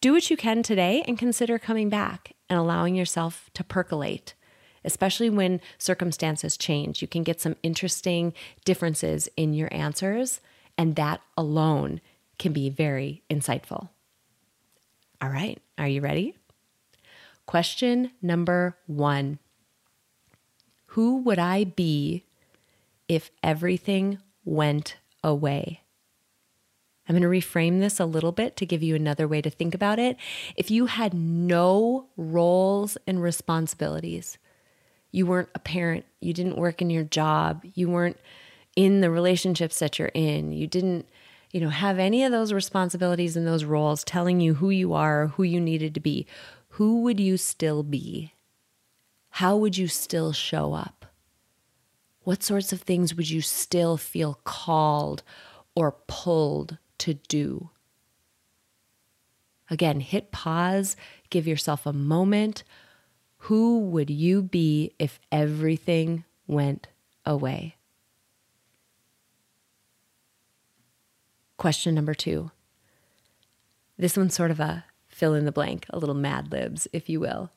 do 0.00 0.12
what 0.12 0.30
you 0.30 0.36
can 0.36 0.62
today 0.62 1.02
and 1.08 1.18
consider 1.18 1.58
coming 1.58 1.88
back 1.88 2.34
and 2.48 2.58
allowing 2.58 2.94
yourself 2.94 3.50
to 3.54 3.64
percolate. 3.64 4.34
Especially 4.84 5.30
when 5.30 5.60
circumstances 5.78 6.56
change, 6.56 7.02
you 7.02 7.08
can 7.08 7.24
get 7.24 7.40
some 7.40 7.56
interesting 7.64 8.34
differences 8.64 9.28
in 9.36 9.52
your 9.52 9.72
answers, 9.72 10.40
and 10.78 10.94
that 10.94 11.22
alone 11.36 12.00
can 12.38 12.52
be 12.52 12.70
very 12.70 13.22
insightful. 13.28 13.88
All 15.20 15.30
right, 15.30 15.58
are 15.76 15.88
you 15.88 16.02
ready? 16.02 16.35
Question 17.46 18.10
number 18.20 18.76
one 18.86 19.38
Who 20.88 21.18
would 21.18 21.38
I 21.38 21.64
be 21.64 22.24
if 23.08 23.30
everything 23.42 24.18
went 24.44 24.96
away? 25.22 25.82
I'm 27.08 27.16
going 27.16 27.22
to 27.22 27.28
reframe 27.28 27.78
this 27.78 28.00
a 28.00 28.04
little 28.04 28.32
bit 28.32 28.56
to 28.56 28.66
give 28.66 28.82
you 28.82 28.96
another 28.96 29.28
way 29.28 29.40
to 29.40 29.50
think 29.50 29.74
about 29.74 30.00
it. 30.00 30.16
If 30.56 30.72
you 30.72 30.86
had 30.86 31.14
no 31.14 32.08
roles 32.16 32.98
and 33.06 33.22
responsibilities, 33.22 34.38
you 35.12 35.24
weren't 35.24 35.50
a 35.54 35.60
parent, 35.60 36.04
you 36.20 36.32
didn't 36.32 36.58
work 36.58 36.82
in 36.82 36.90
your 36.90 37.04
job, 37.04 37.64
you 37.74 37.88
weren't 37.88 38.18
in 38.74 39.02
the 39.02 39.10
relationships 39.10 39.78
that 39.78 40.00
you're 40.00 40.10
in, 40.14 40.50
you 40.50 40.66
didn't, 40.66 41.06
you 41.52 41.60
know, 41.60 41.68
have 41.68 42.00
any 42.00 42.24
of 42.24 42.32
those 42.32 42.52
responsibilities 42.52 43.36
and 43.36 43.46
those 43.46 43.64
roles 43.64 44.02
telling 44.02 44.40
you 44.40 44.54
who 44.54 44.70
you 44.70 44.92
are, 44.92 45.28
who 45.28 45.44
you 45.44 45.60
needed 45.60 45.94
to 45.94 46.00
be 46.00 46.26
who 46.76 47.00
would 47.00 47.18
you 47.18 47.38
still 47.38 47.82
be? 47.82 48.34
How 49.30 49.56
would 49.56 49.78
you 49.78 49.88
still 49.88 50.34
show 50.34 50.74
up? 50.74 51.06
What 52.20 52.42
sorts 52.42 52.70
of 52.70 52.82
things 52.82 53.14
would 53.14 53.30
you 53.30 53.40
still 53.40 53.96
feel 53.96 54.40
called 54.44 55.22
or 55.74 55.96
pulled 56.06 56.76
to 56.98 57.14
do? 57.14 57.70
Again, 59.70 60.00
hit 60.00 60.32
pause, 60.32 60.96
give 61.30 61.46
yourself 61.46 61.86
a 61.86 61.94
moment. 61.94 62.62
Who 63.38 63.78
would 63.78 64.10
you 64.10 64.42
be 64.42 64.92
if 64.98 65.18
everything 65.32 66.24
went 66.46 66.88
away? 67.24 67.76
Question 71.56 71.94
number 71.94 72.12
two. 72.12 72.50
This 73.96 74.14
one's 74.14 74.34
sort 74.34 74.50
of 74.50 74.60
a 74.60 74.84
fill 75.16 75.32
in 75.32 75.46
the 75.46 75.52
blank, 75.52 75.86
a 75.88 75.98
little 75.98 76.14
mad 76.14 76.52
libs, 76.52 76.86
if 76.92 77.08
you 77.08 77.18
will. 77.18 77.50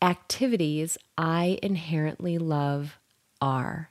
Activities 0.00 0.96
I 1.18 1.58
inherently 1.64 2.38
love 2.38 3.00
are. 3.42 3.90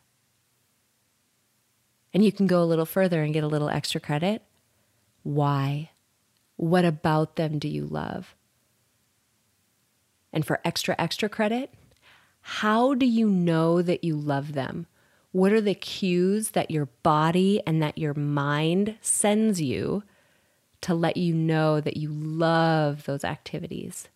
And 2.13 2.24
you 2.24 2.31
can 2.31 2.48
go 2.48 2.63
a 2.63 2.65
little 2.65 2.86
further 2.86 3.21
and 3.21 3.33
get 3.33 3.43
a 3.43 3.48
little 3.48 3.67
extra 3.67 4.00
credit. 4.00 4.43
Why? 5.24 5.89
What 6.55 6.86
about 6.86 7.36
them 7.36 7.59
do 7.59 7.67
you 7.67 7.86
love? 7.86 8.33
And 10.31 10.45
for 10.45 10.62
extra, 10.63 10.95
extra 10.98 11.27
credit, 11.27 11.74
how 12.39 12.93
do 12.93 13.05
you 13.05 13.27
know 13.27 13.81
that 13.81 14.05
you 14.05 14.15
love 14.15 14.53
them? 14.53 14.88
What 15.33 15.51
are 15.51 15.59
the 15.62 15.75
cues 15.75 16.51
that 16.51 16.71
your 16.71 16.86
body 17.03 17.62
and 17.67 17.83
that 17.83 17.98
your 17.98 18.13
mind 18.13 18.95
sends 19.01 19.62
you 19.62 20.03
to 20.81 20.93
let 20.93 21.17
you 21.17 21.33
know 21.33 21.81
that 21.81 21.98
you 21.98 22.09
love 22.09 23.05
those 23.05 23.24
activities. 23.24 24.07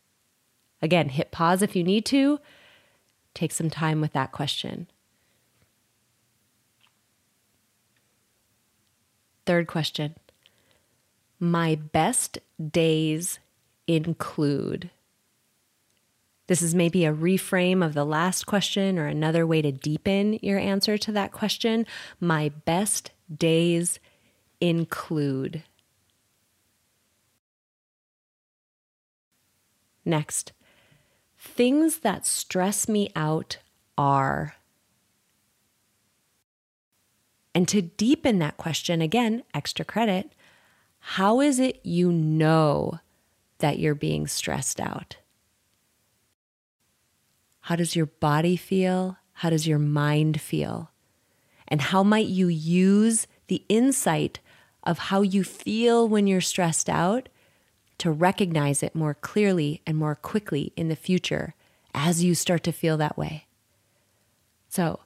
Again, 0.82 1.10
hit 1.10 1.32
pause 1.32 1.62
if 1.62 1.76
you 1.76 1.84
need 1.84 2.06
to. 2.08 2.40
Take 3.34 3.52
some 3.52 3.70
time 3.70 4.02
with 4.02 4.14
that 4.14 4.32
question. 4.32 4.88
Third 9.46 9.68
question 9.68 10.16
My 11.40 11.76
best 11.76 12.40
days 12.72 13.40
include. 13.88 14.90
This 16.48 16.62
is 16.62 16.76
maybe 16.76 17.06
a 17.06 17.14
reframe 17.14 17.84
of 17.86 17.94
the 17.94 18.06
last 18.06 18.46
question 18.46 19.00
or 19.00 19.08
another 19.08 19.48
way 19.48 19.62
to 19.62 19.72
deepen 19.72 20.40
your 20.42 20.60
answer 20.60 20.98
to 20.98 21.12
that 21.14 21.32
question. 21.32 21.86
My 22.20 22.50
best 22.66 23.12
days 23.34 24.00
include. 24.60 25.64
Next, 30.06 30.52
things 31.38 32.00
that 32.00 32.26
stress 32.26 32.88
me 32.88 33.10
out 33.16 33.58
are. 33.98 34.56
And 37.56 37.68
to 37.68 37.82
deepen 37.82 38.40
that 38.40 38.58
question, 38.58 39.02
again, 39.02 39.44
extra 39.54 39.86
credit, 39.86 40.34
how 41.00 41.40
is 41.42 41.60
it 41.60 41.80
you 41.86 42.12
know 42.12 43.00
that 43.60 43.80
you're 43.80 43.96
being 43.96 44.28
stressed 44.28 44.80
out? 44.80 45.18
How 47.62 47.76
does 47.76 47.96
your 47.96 48.08
body 48.08 48.56
feel? 48.56 49.18
How 49.34 49.50
does 49.50 49.68
your 49.68 49.80
mind 49.80 50.42
feel? 50.42 50.92
And 51.68 51.82
how 51.82 52.04
might 52.04 52.28
you 52.28 52.48
use 52.48 53.28
the 53.48 53.64
insight 53.70 54.40
of 54.84 54.98
how 54.98 55.22
you 55.22 55.44
feel 55.44 56.08
when 56.08 56.28
you're 56.28 56.42
stressed 56.42 56.90
out 56.90 57.30
to 57.98 58.12
recognize 58.12 58.84
it 58.84 58.96
more 58.96 59.14
clearly 59.14 59.82
and 59.86 59.98
more 59.98 60.16
quickly 60.16 60.74
in 60.76 60.90
the 60.90 60.96
future 60.96 61.56
as 61.94 62.24
you 62.24 62.36
start 62.36 62.64
to 62.64 62.72
feel 62.72 62.98
that 62.98 63.18
way. 63.18 63.46
So, 64.68 65.02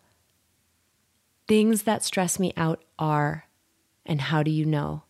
things 1.48 1.84
that 1.84 2.04
stress 2.04 2.40
me 2.40 2.54
out 2.56 2.84
are, 2.98 3.46
and 4.06 4.22
how 4.22 4.44
do 4.44 4.52
you 4.52 4.66
know? 4.66 5.04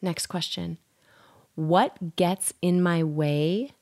Next 0.00 0.26
question 0.26 0.78
What 1.54 2.16
gets 2.16 2.52
in 2.60 2.82
my 2.82 3.04
way 3.04 3.72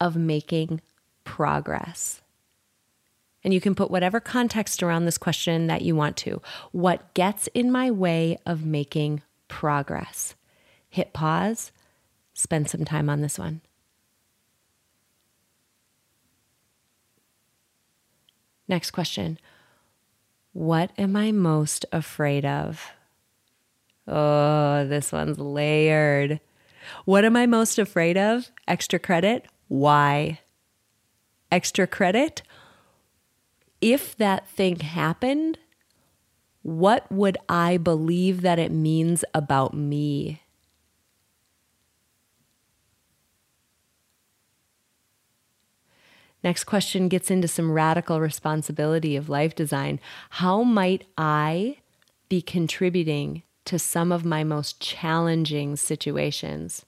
of 0.00 0.16
making 0.16 0.80
progress? 1.24 2.22
And 3.44 3.54
you 3.54 3.60
can 3.60 3.74
put 3.74 3.90
whatever 3.90 4.20
context 4.20 4.82
around 4.82 5.04
this 5.04 5.18
question 5.18 5.68
that 5.68 5.82
you 5.82 5.94
want 5.94 6.16
to. 6.18 6.42
What 6.72 7.14
gets 7.14 7.46
in 7.48 7.70
my 7.70 7.90
way 7.90 8.38
of 8.44 8.64
making 8.64 9.22
progress? 9.46 10.34
Hit 10.88 11.12
pause, 11.12 11.70
spend 12.34 12.68
some 12.68 12.84
time 12.84 13.08
on 13.08 13.20
this 13.20 13.38
one. 13.38 13.60
Next 18.66 18.90
question 18.90 19.38
What 20.52 20.90
am 20.98 21.16
I 21.16 21.32
most 21.32 21.86
afraid 21.92 22.44
of? 22.44 22.92
Oh, 24.06 24.86
this 24.86 25.12
one's 25.12 25.38
layered. 25.38 26.40
What 27.04 27.24
am 27.24 27.36
I 27.36 27.46
most 27.46 27.78
afraid 27.78 28.16
of? 28.16 28.50
Extra 28.66 28.98
credit. 28.98 29.46
Why? 29.68 30.40
Extra 31.52 31.86
credit 31.86 32.42
if 33.80 34.16
that 34.16 34.48
thing 34.48 34.80
happened, 34.80 35.58
what 36.62 37.10
would 37.10 37.38
I 37.48 37.76
believe 37.76 38.42
that 38.42 38.58
it 38.58 38.72
means 38.72 39.24
about 39.34 39.74
me? 39.74 40.42
Next 46.44 46.64
question 46.64 47.08
gets 47.08 47.30
into 47.30 47.48
some 47.48 47.72
radical 47.72 48.20
responsibility 48.20 49.16
of 49.16 49.28
life 49.28 49.54
design. 49.54 49.98
How 50.30 50.62
might 50.62 51.04
I 51.16 51.78
be 52.28 52.42
contributing 52.42 53.42
to 53.64 53.78
some 53.78 54.12
of 54.12 54.24
my 54.24 54.44
most 54.44 54.80
challenging 54.80 55.76
situations? 55.76 56.84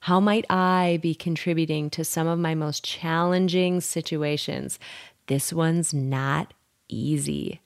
How 0.00 0.20
might 0.20 0.44
I 0.48 1.00
be 1.02 1.14
contributing 1.14 1.90
to 1.90 2.04
some 2.04 2.28
of 2.28 2.38
my 2.38 2.54
most 2.54 2.84
challenging 2.84 3.80
situations? 3.80 4.78
This 5.26 5.52
one's 5.52 5.92
not 5.92 6.54
easy. 6.88 7.60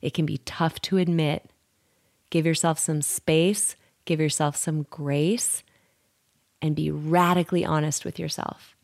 It 0.00 0.14
can 0.14 0.26
be 0.26 0.38
tough 0.38 0.80
to 0.82 0.98
admit. 0.98 1.50
Give 2.30 2.44
yourself 2.44 2.78
some 2.78 3.02
space, 3.02 3.76
give 4.04 4.20
yourself 4.20 4.56
some 4.56 4.82
grace, 4.90 5.62
and 6.60 6.76
be 6.76 6.90
radically 6.90 7.64
honest 7.64 8.04
with 8.04 8.18
yourself. 8.18 8.76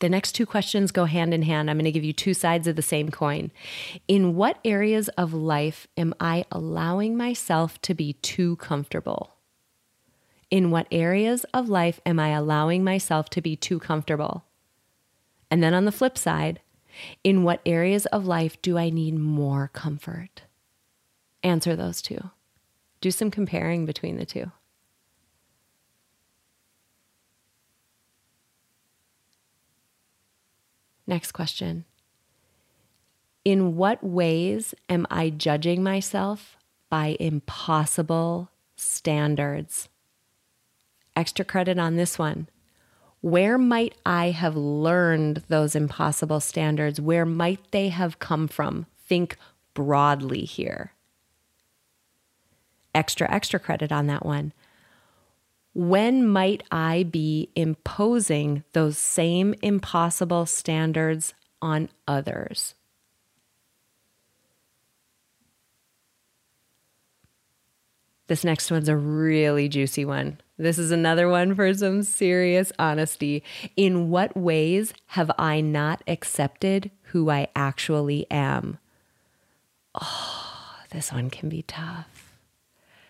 The 0.00 0.08
next 0.08 0.32
two 0.32 0.46
questions 0.46 0.90
go 0.90 1.04
hand 1.04 1.32
in 1.32 1.42
hand. 1.42 1.70
I'm 1.70 1.76
going 1.76 1.84
to 1.84 1.92
give 1.92 2.02
you 2.02 2.12
two 2.12 2.34
sides 2.34 2.66
of 2.66 2.74
the 2.74 2.82
same 2.82 3.10
coin. 3.10 3.52
In 4.08 4.34
what 4.34 4.58
areas 4.64 5.08
of 5.10 5.32
life 5.32 5.86
am 5.96 6.12
I 6.18 6.44
allowing 6.50 7.16
myself 7.16 7.80
to 7.82 7.94
be 7.94 8.14
too 8.14 8.56
comfortable? 8.56 9.31
In 10.52 10.70
what 10.70 10.86
areas 10.90 11.46
of 11.54 11.70
life 11.70 11.98
am 12.04 12.20
I 12.20 12.28
allowing 12.28 12.84
myself 12.84 13.30
to 13.30 13.40
be 13.40 13.56
too 13.56 13.78
comfortable? 13.78 14.44
And 15.50 15.62
then 15.62 15.72
on 15.72 15.86
the 15.86 15.90
flip 15.90 16.18
side, 16.18 16.60
in 17.24 17.42
what 17.42 17.62
areas 17.64 18.04
of 18.06 18.26
life 18.26 18.60
do 18.60 18.76
I 18.76 18.90
need 18.90 19.14
more 19.14 19.70
comfort? 19.72 20.42
Answer 21.42 21.74
those 21.74 22.02
two. 22.02 22.28
Do 23.00 23.10
some 23.10 23.30
comparing 23.30 23.86
between 23.86 24.18
the 24.18 24.26
two. 24.26 24.52
Next 31.06 31.32
question. 31.32 31.86
In 33.42 33.74
what 33.76 34.04
ways 34.04 34.74
am 34.90 35.06
I 35.10 35.30
judging 35.30 35.82
myself 35.82 36.58
by 36.90 37.16
impossible 37.18 38.50
standards? 38.76 39.88
Extra 41.14 41.44
credit 41.44 41.78
on 41.78 41.96
this 41.96 42.18
one. 42.18 42.48
Where 43.20 43.56
might 43.56 43.94
I 44.04 44.30
have 44.30 44.56
learned 44.56 45.44
those 45.48 45.76
impossible 45.76 46.40
standards? 46.40 47.00
Where 47.00 47.24
might 47.24 47.60
they 47.70 47.88
have 47.88 48.18
come 48.18 48.48
from? 48.48 48.86
Think 49.06 49.36
broadly 49.74 50.44
here. 50.44 50.92
Extra, 52.94 53.30
extra 53.30 53.60
credit 53.60 53.92
on 53.92 54.06
that 54.08 54.26
one. 54.26 54.52
When 55.74 56.26
might 56.26 56.64
I 56.70 57.04
be 57.04 57.48
imposing 57.54 58.64
those 58.72 58.98
same 58.98 59.54
impossible 59.62 60.46
standards 60.46 61.32
on 61.62 61.88
others? 62.06 62.74
This 68.26 68.44
next 68.44 68.70
one's 68.70 68.88
a 68.88 68.96
really 68.96 69.68
juicy 69.68 70.04
one. 70.04 70.38
This 70.62 70.78
is 70.78 70.92
another 70.92 71.28
one 71.28 71.56
for 71.56 71.74
some 71.74 72.04
serious 72.04 72.70
honesty. 72.78 73.42
In 73.76 74.10
what 74.10 74.36
ways 74.36 74.94
have 75.06 75.28
I 75.36 75.60
not 75.60 76.04
accepted 76.06 76.92
who 77.06 77.30
I 77.30 77.48
actually 77.56 78.30
am? 78.30 78.78
Oh, 80.00 80.76
this 80.92 81.12
one 81.12 81.30
can 81.30 81.48
be 81.48 81.62
tough. 81.62 82.32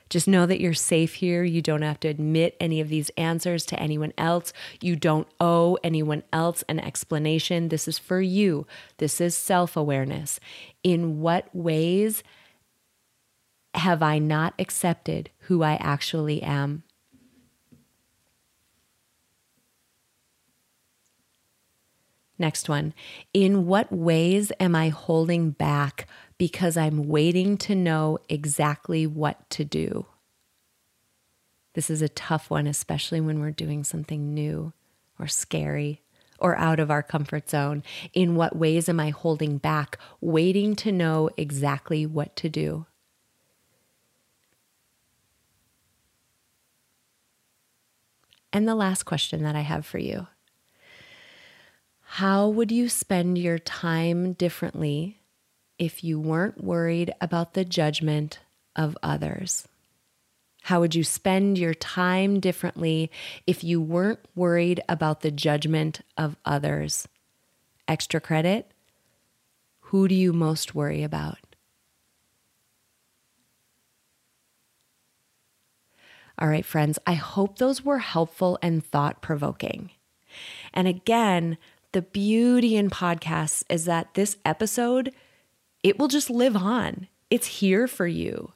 Just 0.08 0.26
know 0.26 0.46
that 0.46 0.62
you're 0.62 0.72
safe 0.72 1.16
here. 1.16 1.44
You 1.44 1.60
don't 1.60 1.82
have 1.82 2.00
to 2.00 2.08
admit 2.08 2.56
any 2.58 2.80
of 2.80 2.88
these 2.88 3.10
answers 3.18 3.66
to 3.66 3.78
anyone 3.78 4.14
else. 4.16 4.54
You 4.80 4.96
don't 4.96 5.28
owe 5.38 5.76
anyone 5.84 6.22
else 6.32 6.64
an 6.70 6.80
explanation. 6.80 7.68
This 7.68 7.86
is 7.86 7.98
for 7.98 8.22
you. 8.22 8.66
This 8.96 9.20
is 9.20 9.36
self 9.36 9.76
awareness. 9.76 10.40
In 10.82 11.20
what 11.20 11.54
ways 11.54 12.22
have 13.74 14.02
I 14.02 14.18
not 14.18 14.54
accepted 14.58 15.28
who 15.40 15.62
I 15.62 15.74
actually 15.74 16.42
am? 16.42 16.84
Next 22.42 22.68
one. 22.68 22.92
In 23.32 23.66
what 23.68 23.92
ways 23.92 24.50
am 24.58 24.74
I 24.74 24.88
holding 24.88 25.52
back 25.52 26.08
because 26.38 26.76
I'm 26.76 27.06
waiting 27.06 27.56
to 27.58 27.76
know 27.76 28.18
exactly 28.28 29.06
what 29.06 29.48
to 29.50 29.64
do. 29.64 30.06
This 31.74 31.88
is 31.88 32.02
a 32.02 32.08
tough 32.08 32.50
one, 32.50 32.66
especially 32.66 33.20
when 33.20 33.38
we're 33.38 33.52
doing 33.52 33.84
something 33.84 34.34
new 34.34 34.72
or 35.20 35.28
scary 35.28 36.02
or 36.40 36.58
out 36.58 36.80
of 36.80 36.90
our 36.90 37.04
comfort 37.04 37.48
zone. 37.48 37.84
In 38.12 38.34
what 38.34 38.56
ways 38.56 38.88
am 38.88 38.98
I 38.98 39.10
holding 39.10 39.58
back, 39.58 39.96
waiting 40.20 40.74
to 40.74 40.90
know 40.90 41.30
exactly 41.36 42.06
what 42.06 42.34
to 42.34 42.48
do? 42.48 42.86
And 48.52 48.66
the 48.66 48.74
last 48.74 49.04
question 49.04 49.44
that 49.44 49.54
I 49.54 49.60
have 49.60 49.86
for 49.86 49.98
you 49.98 50.26
How 52.16 52.46
would 52.46 52.70
you 52.70 52.90
spend 52.90 53.38
your 53.38 53.58
time 53.58 54.34
differently 54.34 55.22
if 55.78 56.04
you 56.04 56.20
weren't 56.20 56.62
worried 56.62 57.10
about 57.22 57.54
the 57.54 57.64
judgment 57.64 58.38
of 58.76 58.98
others? 59.02 59.66
How 60.64 60.80
would 60.80 60.94
you 60.94 61.04
spend 61.04 61.56
your 61.56 61.72
time 61.72 62.38
differently 62.38 63.10
if 63.46 63.64
you 63.64 63.80
weren't 63.80 64.20
worried 64.34 64.82
about 64.90 65.22
the 65.22 65.30
judgment 65.30 66.02
of 66.18 66.36
others? 66.44 67.08
Extra 67.88 68.20
credit? 68.20 68.70
Who 69.84 70.06
do 70.06 70.14
you 70.14 70.34
most 70.34 70.74
worry 70.74 71.02
about? 71.02 71.38
All 76.38 76.48
right, 76.48 76.66
friends, 76.66 76.98
I 77.06 77.14
hope 77.14 77.56
those 77.56 77.82
were 77.82 78.00
helpful 78.00 78.58
and 78.60 78.84
thought 78.84 79.22
provoking. 79.22 79.92
And 80.74 80.86
again, 80.88 81.56
the 81.92 82.02
beauty 82.02 82.76
in 82.76 82.90
podcasts 82.90 83.64
is 83.68 83.84
that 83.84 84.14
this 84.14 84.36
episode 84.44 85.12
it 85.82 85.98
will 85.98 86.08
just 86.08 86.30
live 86.30 86.56
on. 86.56 87.08
It's 87.28 87.46
here 87.46 87.88
for 87.88 88.06
you. 88.06 88.52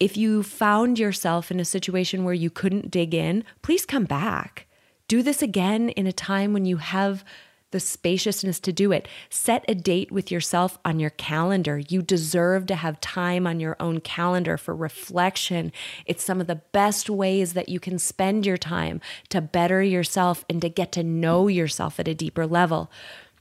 If 0.00 0.16
you 0.16 0.42
found 0.42 0.98
yourself 0.98 1.50
in 1.50 1.60
a 1.60 1.64
situation 1.64 2.24
where 2.24 2.34
you 2.34 2.50
couldn't 2.50 2.90
dig 2.90 3.14
in, 3.14 3.44
please 3.62 3.84
come 3.84 4.04
back. 4.04 4.66
Do 5.08 5.22
this 5.22 5.40
again 5.40 5.88
in 5.90 6.06
a 6.06 6.12
time 6.12 6.52
when 6.52 6.64
you 6.64 6.76
have 6.78 7.24
the 7.70 7.80
spaciousness 7.80 8.58
to 8.60 8.72
do 8.72 8.92
it. 8.92 9.08
Set 9.30 9.64
a 9.68 9.74
date 9.74 10.10
with 10.10 10.30
yourself 10.30 10.78
on 10.84 11.00
your 11.00 11.10
calendar. 11.10 11.78
You 11.78 12.02
deserve 12.02 12.66
to 12.66 12.76
have 12.76 13.00
time 13.00 13.46
on 13.46 13.60
your 13.60 13.76
own 13.78 14.00
calendar 14.00 14.56
for 14.56 14.74
reflection. 14.74 15.72
It's 16.06 16.24
some 16.24 16.40
of 16.40 16.46
the 16.46 16.62
best 16.72 17.10
ways 17.10 17.52
that 17.52 17.68
you 17.68 17.78
can 17.80 17.98
spend 17.98 18.46
your 18.46 18.56
time 18.56 19.00
to 19.28 19.40
better 19.40 19.82
yourself 19.82 20.44
and 20.48 20.62
to 20.62 20.68
get 20.68 20.92
to 20.92 21.02
know 21.02 21.48
yourself 21.48 22.00
at 22.00 22.08
a 22.08 22.14
deeper 22.14 22.46
level. 22.46 22.90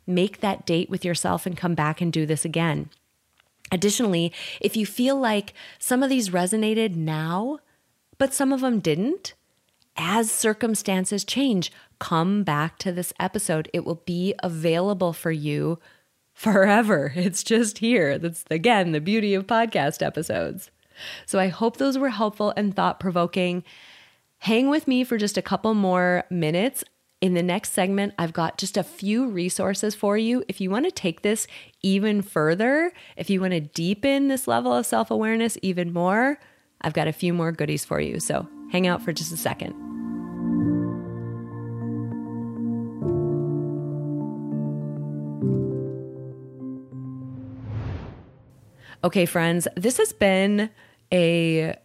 Make 0.06 0.42
that 0.42 0.66
date 0.66 0.90
with 0.90 1.06
yourself 1.06 1.46
and 1.46 1.56
come 1.58 1.76
back 1.76 2.02
and 2.02 2.12
do 2.12 2.26
this 2.26 2.46
again. 2.46 2.90
Additionally, 3.72 4.32
if 4.62 4.78
you 4.78 4.86
feel 4.86 5.18
like 5.18 5.54
some 5.80 6.02
of 6.02 6.10
these 6.10 6.30
resonated 6.30 6.96
now, 6.96 7.60
but 8.18 8.34
some 8.34 8.54
of 8.54 8.62
them 8.62 8.80
didn't, 8.80 9.34
as 9.98 10.32
circumstances 10.32 11.24
change, 11.24 11.72
come 12.00 12.44
back 12.44 12.78
to 12.80 12.92
this 12.92 13.14
episode. 13.20 13.70
It 13.74 13.86
will 13.86 14.04
be 14.06 14.34
available 14.44 15.14
for 15.14 15.32
you 15.32 15.80
forever. 16.34 17.14
It's 17.16 17.44
just 17.44 17.80
here. 17.80 18.18
That's 18.18 18.46
again 18.50 18.92
the 18.92 19.02
beauty 19.02 19.34
of 19.34 19.48
podcast 19.48 20.06
episodes. 20.06 20.72
So 21.26 21.40
I 21.40 21.48
hope 21.48 21.78
those 21.78 21.98
were 21.98 22.10
helpful 22.10 22.54
and 22.56 22.76
thought 22.76 23.00
provoking. 23.00 23.64
Hang 24.40 24.70
with 24.70 24.88
me 24.88 25.04
for 25.04 25.18
just 25.18 25.38
a 25.38 25.42
couple 25.42 25.74
more 25.74 26.24
minutes. 26.30 26.84
In 27.20 27.34
the 27.34 27.42
next 27.42 27.74
segment, 27.74 28.14
I've 28.20 28.34
got 28.34 28.60
just 28.60 28.78
a 28.78 28.84
few 28.84 29.28
resources 29.28 29.96
for 29.96 30.18
you. 30.20 30.44
If 30.48 30.62
you 30.62 30.70
want 30.70 30.86
to 30.86 30.92
take 30.92 31.24
this 31.24 31.48
even 31.82 32.22
further, 32.22 32.92
if 33.16 33.32
you 33.32 33.42
want 33.42 33.54
to 33.54 33.60
deepen 33.60 34.28
this 34.28 34.48
level 34.48 34.72
of 34.72 34.86
self 34.86 35.10
awareness 35.10 35.58
even 35.64 35.92
more, 35.92 36.40
I've 36.82 36.94
got 36.94 37.08
a 37.08 37.14
few 37.14 37.34
more 37.34 37.52
goodies 37.52 37.84
for 37.84 38.00
you. 38.00 38.20
So 38.20 38.48
hang 38.72 38.88
out 38.88 39.02
for 39.02 39.14
just 39.14 39.32
a 39.32 39.38
second. 39.38 39.74
Okay, 49.04 49.26
friends, 49.26 49.68
this 49.76 49.98
has 49.98 50.12
been 50.12 50.70
a 51.14 51.76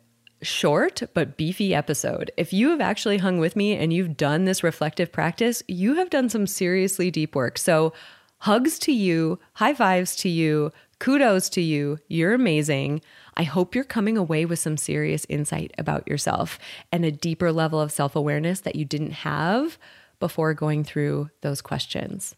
short 0.42 1.03
but 1.14 1.37
beefy 1.37 1.75
episode. 1.75 2.31
If 2.37 2.53
you 2.53 2.71
have 2.71 2.81
actually 2.81 3.18
hung 3.18 3.38
with 3.38 3.55
me 3.55 3.77
and 3.77 3.92
you've 3.92 4.16
done 4.16 4.45
this 4.45 4.64
reflective 4.64 5.12
practice, 5.12 5.62
you 5.68 5.95
have 5.95 6.11
done 6.11 6.29
some 6.29 6.47
seriously 6.47 7.11
deep 7.11 7.35
work. 7.35 7.59
So, 7.59 7.92
hugs 8.38 8.79
to 8.81 8.92
you, 8.92 9.38
high 9.55 9.75
fives 9.75 10.16
to 10.16 10.29
you, 10.29 10.73
kudos 10.99 11.49
to 11.51 11.61
you. 11.61 11.99
You're 12.09 12.35
amazing. 12.35 13.03
I 13.37 13.45
hope 13.45 13.75
you're 13.75 13.85
coming 13.85 14.16
away 14.16 14.45
with 14.45 14.59
some 14.59 14.77
serious 14.77 15.27
insight 15.29 15.73
about 15.79 16.07
yourself 16.07 16.59
and 16.90 17.05
a 17.05 17.11
deeper 17.11 17.53
level 17.53 17.81
of 17.81 17.92
self 17.92 18.14
awareness 18.14 18.61
that 18.61 18.77
you 18.77 18.85
didn't 18.85 19.12
have 19.12 19.79
before 20.21 20.55
going 20.55 20.85
through 20.85 21.31
those 21.40 21.61
questions. 21.61 22.37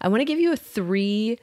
I 0.00 0.08
want 0.08 0.20
to 0.20 0.24
give 0.24 0.40
you 0.40 0.52
a 0.52 0.56
three 0.56 1.38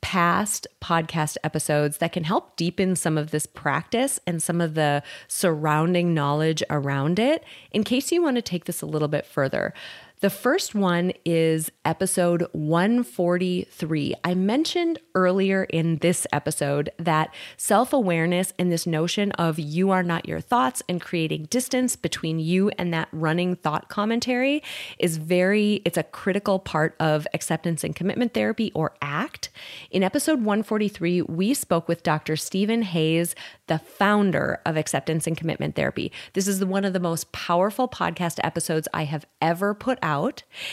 past 0.00 0.66
podcast 0.80 1.36
episodes 1.42 1.98
that 1.98 2.12
can 2.12 2.24
help 2.24 2.56
deepen 2.56 2.94
some 2.94 3.18
of 3.18 3.30
this 3.30 3.46
practice 3.46 4.20
and 4.26 4.42
some 4.42 4.60
of 4.60 4.74
the 4.74 5.02
surrounding 5.26 6.14
knowledge 6.14 6.62
around 6.70 7.18
it 7.18 7.44
in 7.72 7.84
case 7.84 8.12
you 8.12 8.22
want 8.22 8.36
to 8.36 8.42
take 8.42 8.64
this 8.64 8.80
a 8.80 8.86
little 8.86 9.08
bit 9.08 9.26
further. 9.26 9.74
The 10.20 10.30
first 10.30 10.74
one 10.74 11.12
is 11.24 11.70
episode 11.84 12.44
143. 12.50 14.14
I 14.24 14.34
mentioned 14.34 14.98
earlier 15.14 15.62
in 15.62 15.98
this 15.98 16.26
episode 16.32 16.90
that 16.98 17.32
self 17.56 17.92
awareness 17.92 18.52
and 18.58 18.72
this 18.72 18.84
notion 18.84 19.30
of 19.32 19.60
you 19.60 19.92
are 19.92 20.02
not 20.02 20.26
your 20.26 20.40
thoughts 20.40 20.82
and 20.88 21.00
creating 21.00 21.44
distance 21.44 21.94
between 21.94 22.40
you 22.40 22.68
and 22.70 22.92
that 22.92 23.06
running 23.12 23.54
thought 23.54 23.88
commentary 23.88 24.60
is 24.98 25.18
very, 25.18 25.82
it's 25.84 25.96
a 25.96 26.02
critical 26.02 26.58
part 26.58 26.96
of 26.98 27.28
acceptance 27.32 27.84
and 27.84 27.94
commitment 27.94 28.34
therapy 28.34 28.72
or 28.74 28.96
ACT. 29.00 29.50
In 29.92 30.02
episode 30.02 30.40
143, 30.40 31.22
we 31.22 31.54
spoke 31.54 31.86
with 31.86 32.02
Dr. 32.02 32.34
Stephen 32.34 32.82
Hayes, 32.82 33.36
the 33.68 33.78
founder 33.78 34.60
of 34.66 34.76
acceptance 34.76 35.28
and 35.28 35.36
commitment 35.36 35.76
therapy. 35.76 36.10
This 36.32 36.48
is 36.48 36.64
one 36.64 36.84
of 36.84 36.92
the 36.92 36.98
most 36.98 37.30
powerful 37.30 37.86
podcast 37.86 38.40
episodes 38.42 38.88
I 38.92 39.04
have 39.04 39.24
ever 39.40 39.74
put 39.74 39.96
out. 40.02 40.07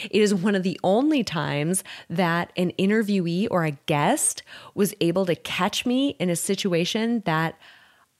It 0.09 0.21
is 0.21 0.33
one 0.33 0.55
of 0.55 0.63
the 0.63 0.79
only 0.83 1.23
times 1.23 1.83
that 2.09 2.51
an 2.55 2.71
interviewee 2.79 3.47
or 3.51 3.65
a 3.65 3.71
guest 3.71 4.43
was 4.73 4.93
able 5.01 5.25
to 5.25 5.35
catch 5.35 5.85
me 5.85 6.15
in 6.19 6.29
a 6.29 6.35
situation 6.35 7.21
that 7.25 7.57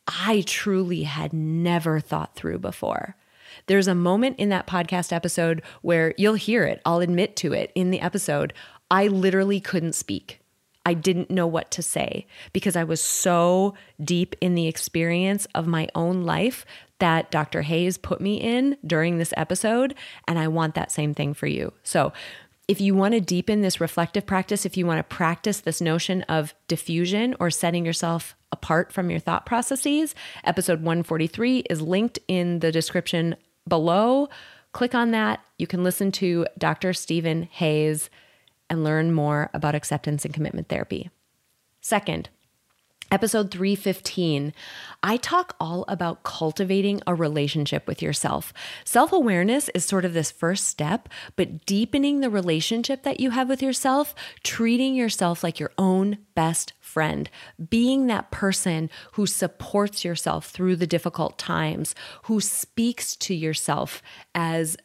I 0.07 0.43
truly 0.45 1.03
had 1.03 1.33
never 1.33 1.99
thought 1.99 2.35
through 2.35 2.59
before. 2.59 3.15
There's 3.67 3.87
a 3.87 3.95
moment 3.95 4.37
in 4.39 4.49
that 4.49 4.67
podcast 4.67 5.13
episode 5.13 5.61
where 5.81 6.13
you'll 6.17 6.35
hear 6.35 6.65
it. 6.65 6.81
I'll 6.85 6.99
admit 6.99 7.35
to 7.37 7.53
it 7.53 7.71
in 7.75 7.91
the 7.91 8.01
episode. 8.01 8.53
I 8.91 9.07
literally 9.07 9.59
couldn't 9.59 9.93
speak. 9.93 10.41
I 10.85 10.93
didn't 10.93 11.31
know 11.31 11.47
what 11.47 11.71
to 11.71 11.81
say 11.81 12.27
because 12.53 12.75
I 12.75 12.83
was 12.83 13.01
so 13.01 13.73
deep 14.03 14.35
in 14.39 14.53
the 14.53 14.67
experience 14.67 15.47
of 15.55 15.65
my 15.65 15.87
own 15.95 16.23
life 16.23 16.65
that 16.99 17.31
Dr. 17.31 17.61
Hayes 17.63 17.97
put 17.97 18.21
me 18.21 18.35
in 18.35 18.77
during 18.85 19.17
this 19.17 19.33
episode. 19.37 19.95
And 20.27 20.39
I 20.39 20.47
want 20.47 20.75
that 20.75 20.91
same 20.91 21.13
thing 21.13 21.33
for 21.33 21.47
you. 21.47 21.73
So, 21.83 22.13
if 22.67 22.81
you 22.81 22.95
want 22.95 23.13
to 23.13 23.21
deepen 23.21 23.61
this 23.61 23.79
reflective 23.79 24.25
practice, 24.25 24.65
if 24.65 24.75
you 24.75 24.87
want 24.87 24.97
to 24.97 25.15
practice 25.15 25.59
this 25.59 25.81
notion 25.81 26.23
of 26.23 26.55
defusion 26.67 27.35
or 27.39 27.51
setting 27.51 27.85
yourself 27.85 28.35
apart 28.51 28.91
from 28.91 29.11
your 29.11 29.19
thought 29.19 29.45
processes, 29.45 30.15
episode 30.43 30.79
143 30.79 31.59
is 31.69 31.81
linked 31.81 32.17
in 32.27 32.59
the 32.61 32.71
description 32.71 33.35
below. 33.67 34.29
Click 34.71 34.95
on 34.95 35.11
that. 35.11 35.41
You 35.59 35.67
can 35.67 35.83
listen 35.83 36.11
to 36.13 36.47
Dr. 36.57 36.91
Stephen 36.93 37.43
Hayes 37.51 38.09
and 38.69 38.83
learn 38.83 39.11
more 39.11 39.51
about 39.53 39.75
acceptance 39.75 40.25
and 40.25 40.33
commitment 40.33 40.67
therapy. 40.67 41.11
Second, 41.81 42.29
Episode 43.15 43.49
315, 43.49 44.53
I 45.01 45.15
talk 45.15 45.55
all 45.57 45.85
about 45.87 46.23
cultivating 46.23 46.99
a 47.07 47.15
relationship 47.15 47.87
with 47.87 48.01
yourself. 48.01 48.51
Self 48.83 49.13
awareness 49.13 49.69
is 49.69 49.85
sort 49.85 50.03
of 50.03 50.13
this 50.13 50.31
first 50.31 50.67
step, 50.67 51.07
but 51.37 51.65
deepening 51.65 52.19
the 52.19 52.29
relationship 52.29 53.03
that 53.03 53.21
you 53.21 53.29
have 53.29 53.47
with 53.47 53.61
yourself, 53.61 54.15
treating 54.43 54.95
yourself 54.95 55.45
like 55.45 55.61
your 55.61 55.71
own 55.77 56.17
best 56.35 56.73
friend, 56.81 57.29
being 57.69 58.07
that 58.07 58.31
person 58.31 58.89
who 59.13 59.25
supports 59.25 60.03
yourself 60.03 60.49
through 60.49 60.75
the 60.75 60.85
difficult 60.85 61.39
times, 61.39 61.95
who 62.23 62.41
speaks 62.41 63.15
to 63.15 63.33
yourself 63.33 64.01
as 64.33 64.75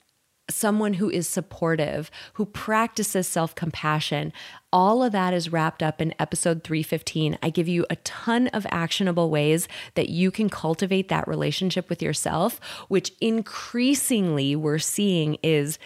someone 0.51 0.95
who 0.95 1.11
is 1.11 1.29
supportive, 1.29 2.11
who 2.35 2.47
practices 2.47 3.27
self 3.27 3.55
compassion. 3.55 4.33
All 4.73 5.03
of 5.03 5.13
that 5.13 5.35
is 5.35 5.51
wrapped 5.51 5.83
up 5.83 6.01
in 6.01 6.15
episode 6.19 6.63
315. 6.63 7.39
I 7.43 7.51
give 7.51 7.69
you 7.69 7.87
a 7.91 7.97
ton 7.97 8.49
of 8.49 8.67
actionable 8.71 9.31
ways 9.31 9.67
that 9.95 10.09
you 10.09 10.31
can 10.31 10.49
cultivate 10.49 11.09
that 11.09 11.27
relationship 11.27 11.89
with 11.89 12.03
yourself, 12.03 12.61
which 12.89 13.13
increasingly 13.21 14.55
we're 14.55 14.79
seeing 14.79 15.39
is 15.43 15.79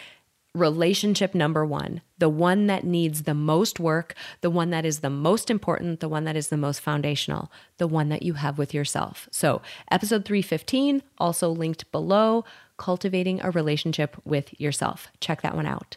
relationship 0.54 1.34
number 1.34 1.66
one, 1.66 2.00
the 2.18 2.28
one 2.28 2.68
that 2.68 2.84
needs 2.84 3.24
the 3.24 3.34
most 3.34 3.80
work, 3.80 4.14
the 4.40 4.50
one 4.50 4.70
that 4.70 4.84
is 4.84 5.00
the 5.00 5.10
most 5.10 5.50
important, 5.50 5.98
the 5.98 6.08
one 6.08 6.24
that 6.24 6.36
is 6.36 6.48
the 6.48 6.56
most 6.56 6.80
foundational, 6.80 7.50
the 7.78 7.88
one 7.88 8.08
that 8.08 8.22
you 8.22 8.34
have 8.34 8.56
with 8.56 8.72
yourself. 8.72 9.28
So, 9.32 9.62
episode 9.90 10.24
315, 10.24 11.02
also 11.18 11.50
linked 11.50 11.90
below 11.90 12.44
cultivating 12.76 13.40
a 13.40 13.50
relationship 13.50 14.16
with 14.24 14.58
yourself. 14.60 15.08
Check 15.20 15.42
that 15.42 15.56
one 15.56 15.66
out. 15.66 15.96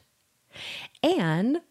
And 1.04 1.62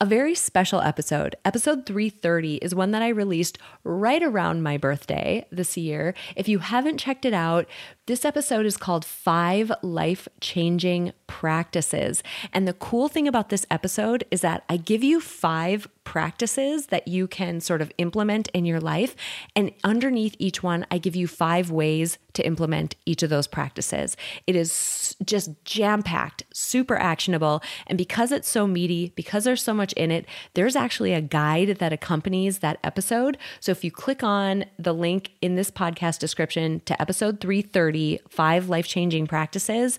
a 0.00 0.06
very 0.06 0.34
special 0.34 0.80
episode. 0.80 1.36
Episode 1.44 1.86
330 1.86 2.56
is 2.56 2.74
one 2.74 2.90
that 2.90 3.00
I 3.00 3.08
released 3.08 3.58
right 3.84 4.22
around 4.22 4.62
my 4.62 4.76
birthday 4.76 5.46
this 5.50 5.76
year. 5.76 6.14
If 6.34 6.48
you 6.48 6.58
haven't 6.58 6.98
checked 6.98 7.24
it 7.24 7.32
out, 7.32 7.66
this 8.06 8.24
episode 8.24 8.66
is 8.66 8.76
called 8.76 9.04
Five 9.04 9.72
Life 9.82 10.28
Changing 10.40 11.12
Practices. 11.28 12.22
And 12.52 12.66
the 12.66 12.74
cool 12.74 13.08
thing 13.08 13.28
about 13.28 13.50
this 13.50 13.64
episode 13.70 14.24
is 14.30 14.40
that 14.40 14.64
I 14.68 14.76
give 14.76 15.04
you 15.04 15.20
five 15.20 15.88
practices 16.04 16.86
that 16.86 17.08
you 17.08 17.26
can 17.26 17.60
sort 17.60 17.82
of 17.82 17.90
implement 17.98 18.48
in 18.48 18.64
your 18.64 18.80
life. 18.80 19.16
And 19.56 19.72
underneath 19.82 20.36
each 20.38 20.62
one, 20.62 20.86
I 20.90 20.98
give 20.98 21.16
you 21.16 21.26
five 21.26 21.70
ways 21.70 22.18
to 22.34 22.46
implement 22.46 22.96
each 23.06 23.22
of 23.22 23.30
those 23.30 23.46
practices. 23.46 24.16
It 24.46 24.56
is 24.56 25.16
just 25.24 25.50
jam 25.64 26.02
packed, 26.02 26.44
super 26.52 26.96
actionable. 26.96 27.62
And 27.86 27.96
because 27.96 28.32
it's 28.32 28.48
so 28.48 28.66
meaty, 28.66 29.12
because 29.14 29.44
there's 29.44 29.62
so 29.62 29.72
much 29.72 29.92
in 29.94 30.10
it, 30.10 30.26
there's 30.54 30.76
actually 30.76 31.12
a 31.12 31.20
guide 31.20 31.78
that 31.78 31.92
accompanies 31.92 32.58
that 32.58 32.78
episode. 32.84 33.38
So 33.60 33.72
if 33.72 33.84
you 33.84 33.90
click 33.90 34.22
on 34.22 34.64
the 34.78 34.92
link 34.92 35.32
in 35.40 35.54
this 35.54 35.70
podcast 35.70 36.18
description 36.18 36.82
to 36.86 37.00
episode 37.00 37.40
330, 37.40 38.20
Five 38.28 38.68
Life 38.68 38.86
Changing 38.86 39.26
Practices. 39.26 39.98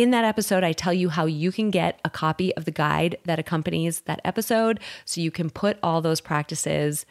In 0.00 0.12
that 0.12 0.24
episode, 0.24 0.64
I 0.64 0.72
tell 0.72 0.94
you 0.94 1.10
how 1.10 1.26
you 1.26 1.52
can 1.52 1.70
get 1.70 2.00
a 2.06 2.08
copy 2.08 2.56
of 2.56 2.64
the 2.64 2.70
guide 2.70 3.18
that 3.26 3.38
accompanies 3.38 4.00
that 4.06 4.18
episode 4.24 4.80
so 5.04 5.20
you 5.20 5.30
can 5.30 5.50
put 5.50 5.76
all 5.82 6.00
those 6.00 6.22
practices 6.22 7.04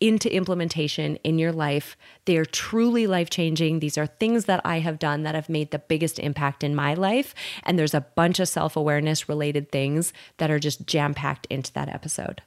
into 0.00 0.34
implementation 0.34 1.16
in 1.16 1.38
your 1.38 1.52
life. 1.52 1.94
They 2.24 2.38
are 2.38 2.46
truly 2.46 3.06
life 3.06 3.28
changing. 3.28 3.80
These 3.80 3.98
are 3.98 4.06
things 4.06 4.46
that 4.46 4.62
I 4.64 4.78
have 4.78 4.98
done 4.98 5.24
that 5.24 5.34
have 5.34 5.50
made 5.50 5.72
the 5.72 5.78
biggest 5.78 6.18
impact 6.18 6.64
in 6.64 6.74
my 6.74 6.94
life. 6.94 7.34
And 7.64 7.78
there's 7.78 7.92
a 7.92 8.00
bunch 8.00 8.40
of 8.40 8.48
self 8.48 8.76
awareness 8.76 9.28
related 9.28 9.70
things 9.70 10.14
that 10.38 10.50
are 10.50 10.58
just 10.58 10.86
jam 10.86 11.12
packed 11.12 11.46
into 11.50 11.70
that 11.74 11.90
episode. 11.90 12.40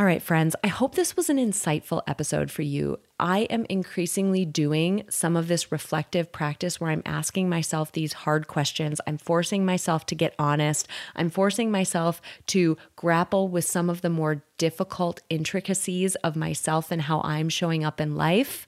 All 0.00 0.06
right, 0.06 0.22
friends, 0.22 0.56
I 0.64 0.68
hope 0.68 0.94
this 0.94 1.14
was 1.14 1.28
an 1.28 1.36
insightful 1.36 2.00
episode 2.06 2.50
for 2.50 2.62
you. 2.62 3.00
I 3.18 3.40
am 3.50 3.66
increasingly 3.68 4.46
doing 4.46 5.02
some 5.10 5.36
of 5.36 5.46
this 5.46 5.70
reflective 5.70 6.32
practice 6.32 6.80
where 6.80 6.90
I'm 6.90 7.02
asking 7.04 7.50
myself 7.50 7.92
these 7.92 8.14
hard 8.14 8.48
questions. 8.48 9.02
I'm 9.06 9.18
forcing 9.18 9.66
myself 9.66 10.06
to 10.06 10.14
get 10.14 10.34
honest. 10.38 10.88
I'm 11.14 11.28
forcing 11.28 11.70
myself 11.70 12.22
to 12.46 12.78
grapple 12.96 13.48
with 13.48 13.66
some 13.66 13.90
of 13.90 14.00
the 14.00 14.08
more 14.08 14.42
difficult 14.56 15.20
intricacies 15.28 16.14
of 16.24 16.34
myself 16.34 16.90
and 16.90 17.02
how 17.02 17.20
I'm 17.20 17.50
showing 17.50 17.84
up 17.84 18.00
in 18.00 18.16
life. 18.16 18.66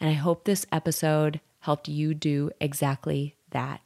And 0.00 0.08
I 0.08 0.14
hope 0.14 0.44
this 0.44 0.64
episode 0.72 1.42
helped 1.60 1.86
you 1.86 2.14
do 2.14 2.50
exactly 2.62 3.36
that. 3.50 3.85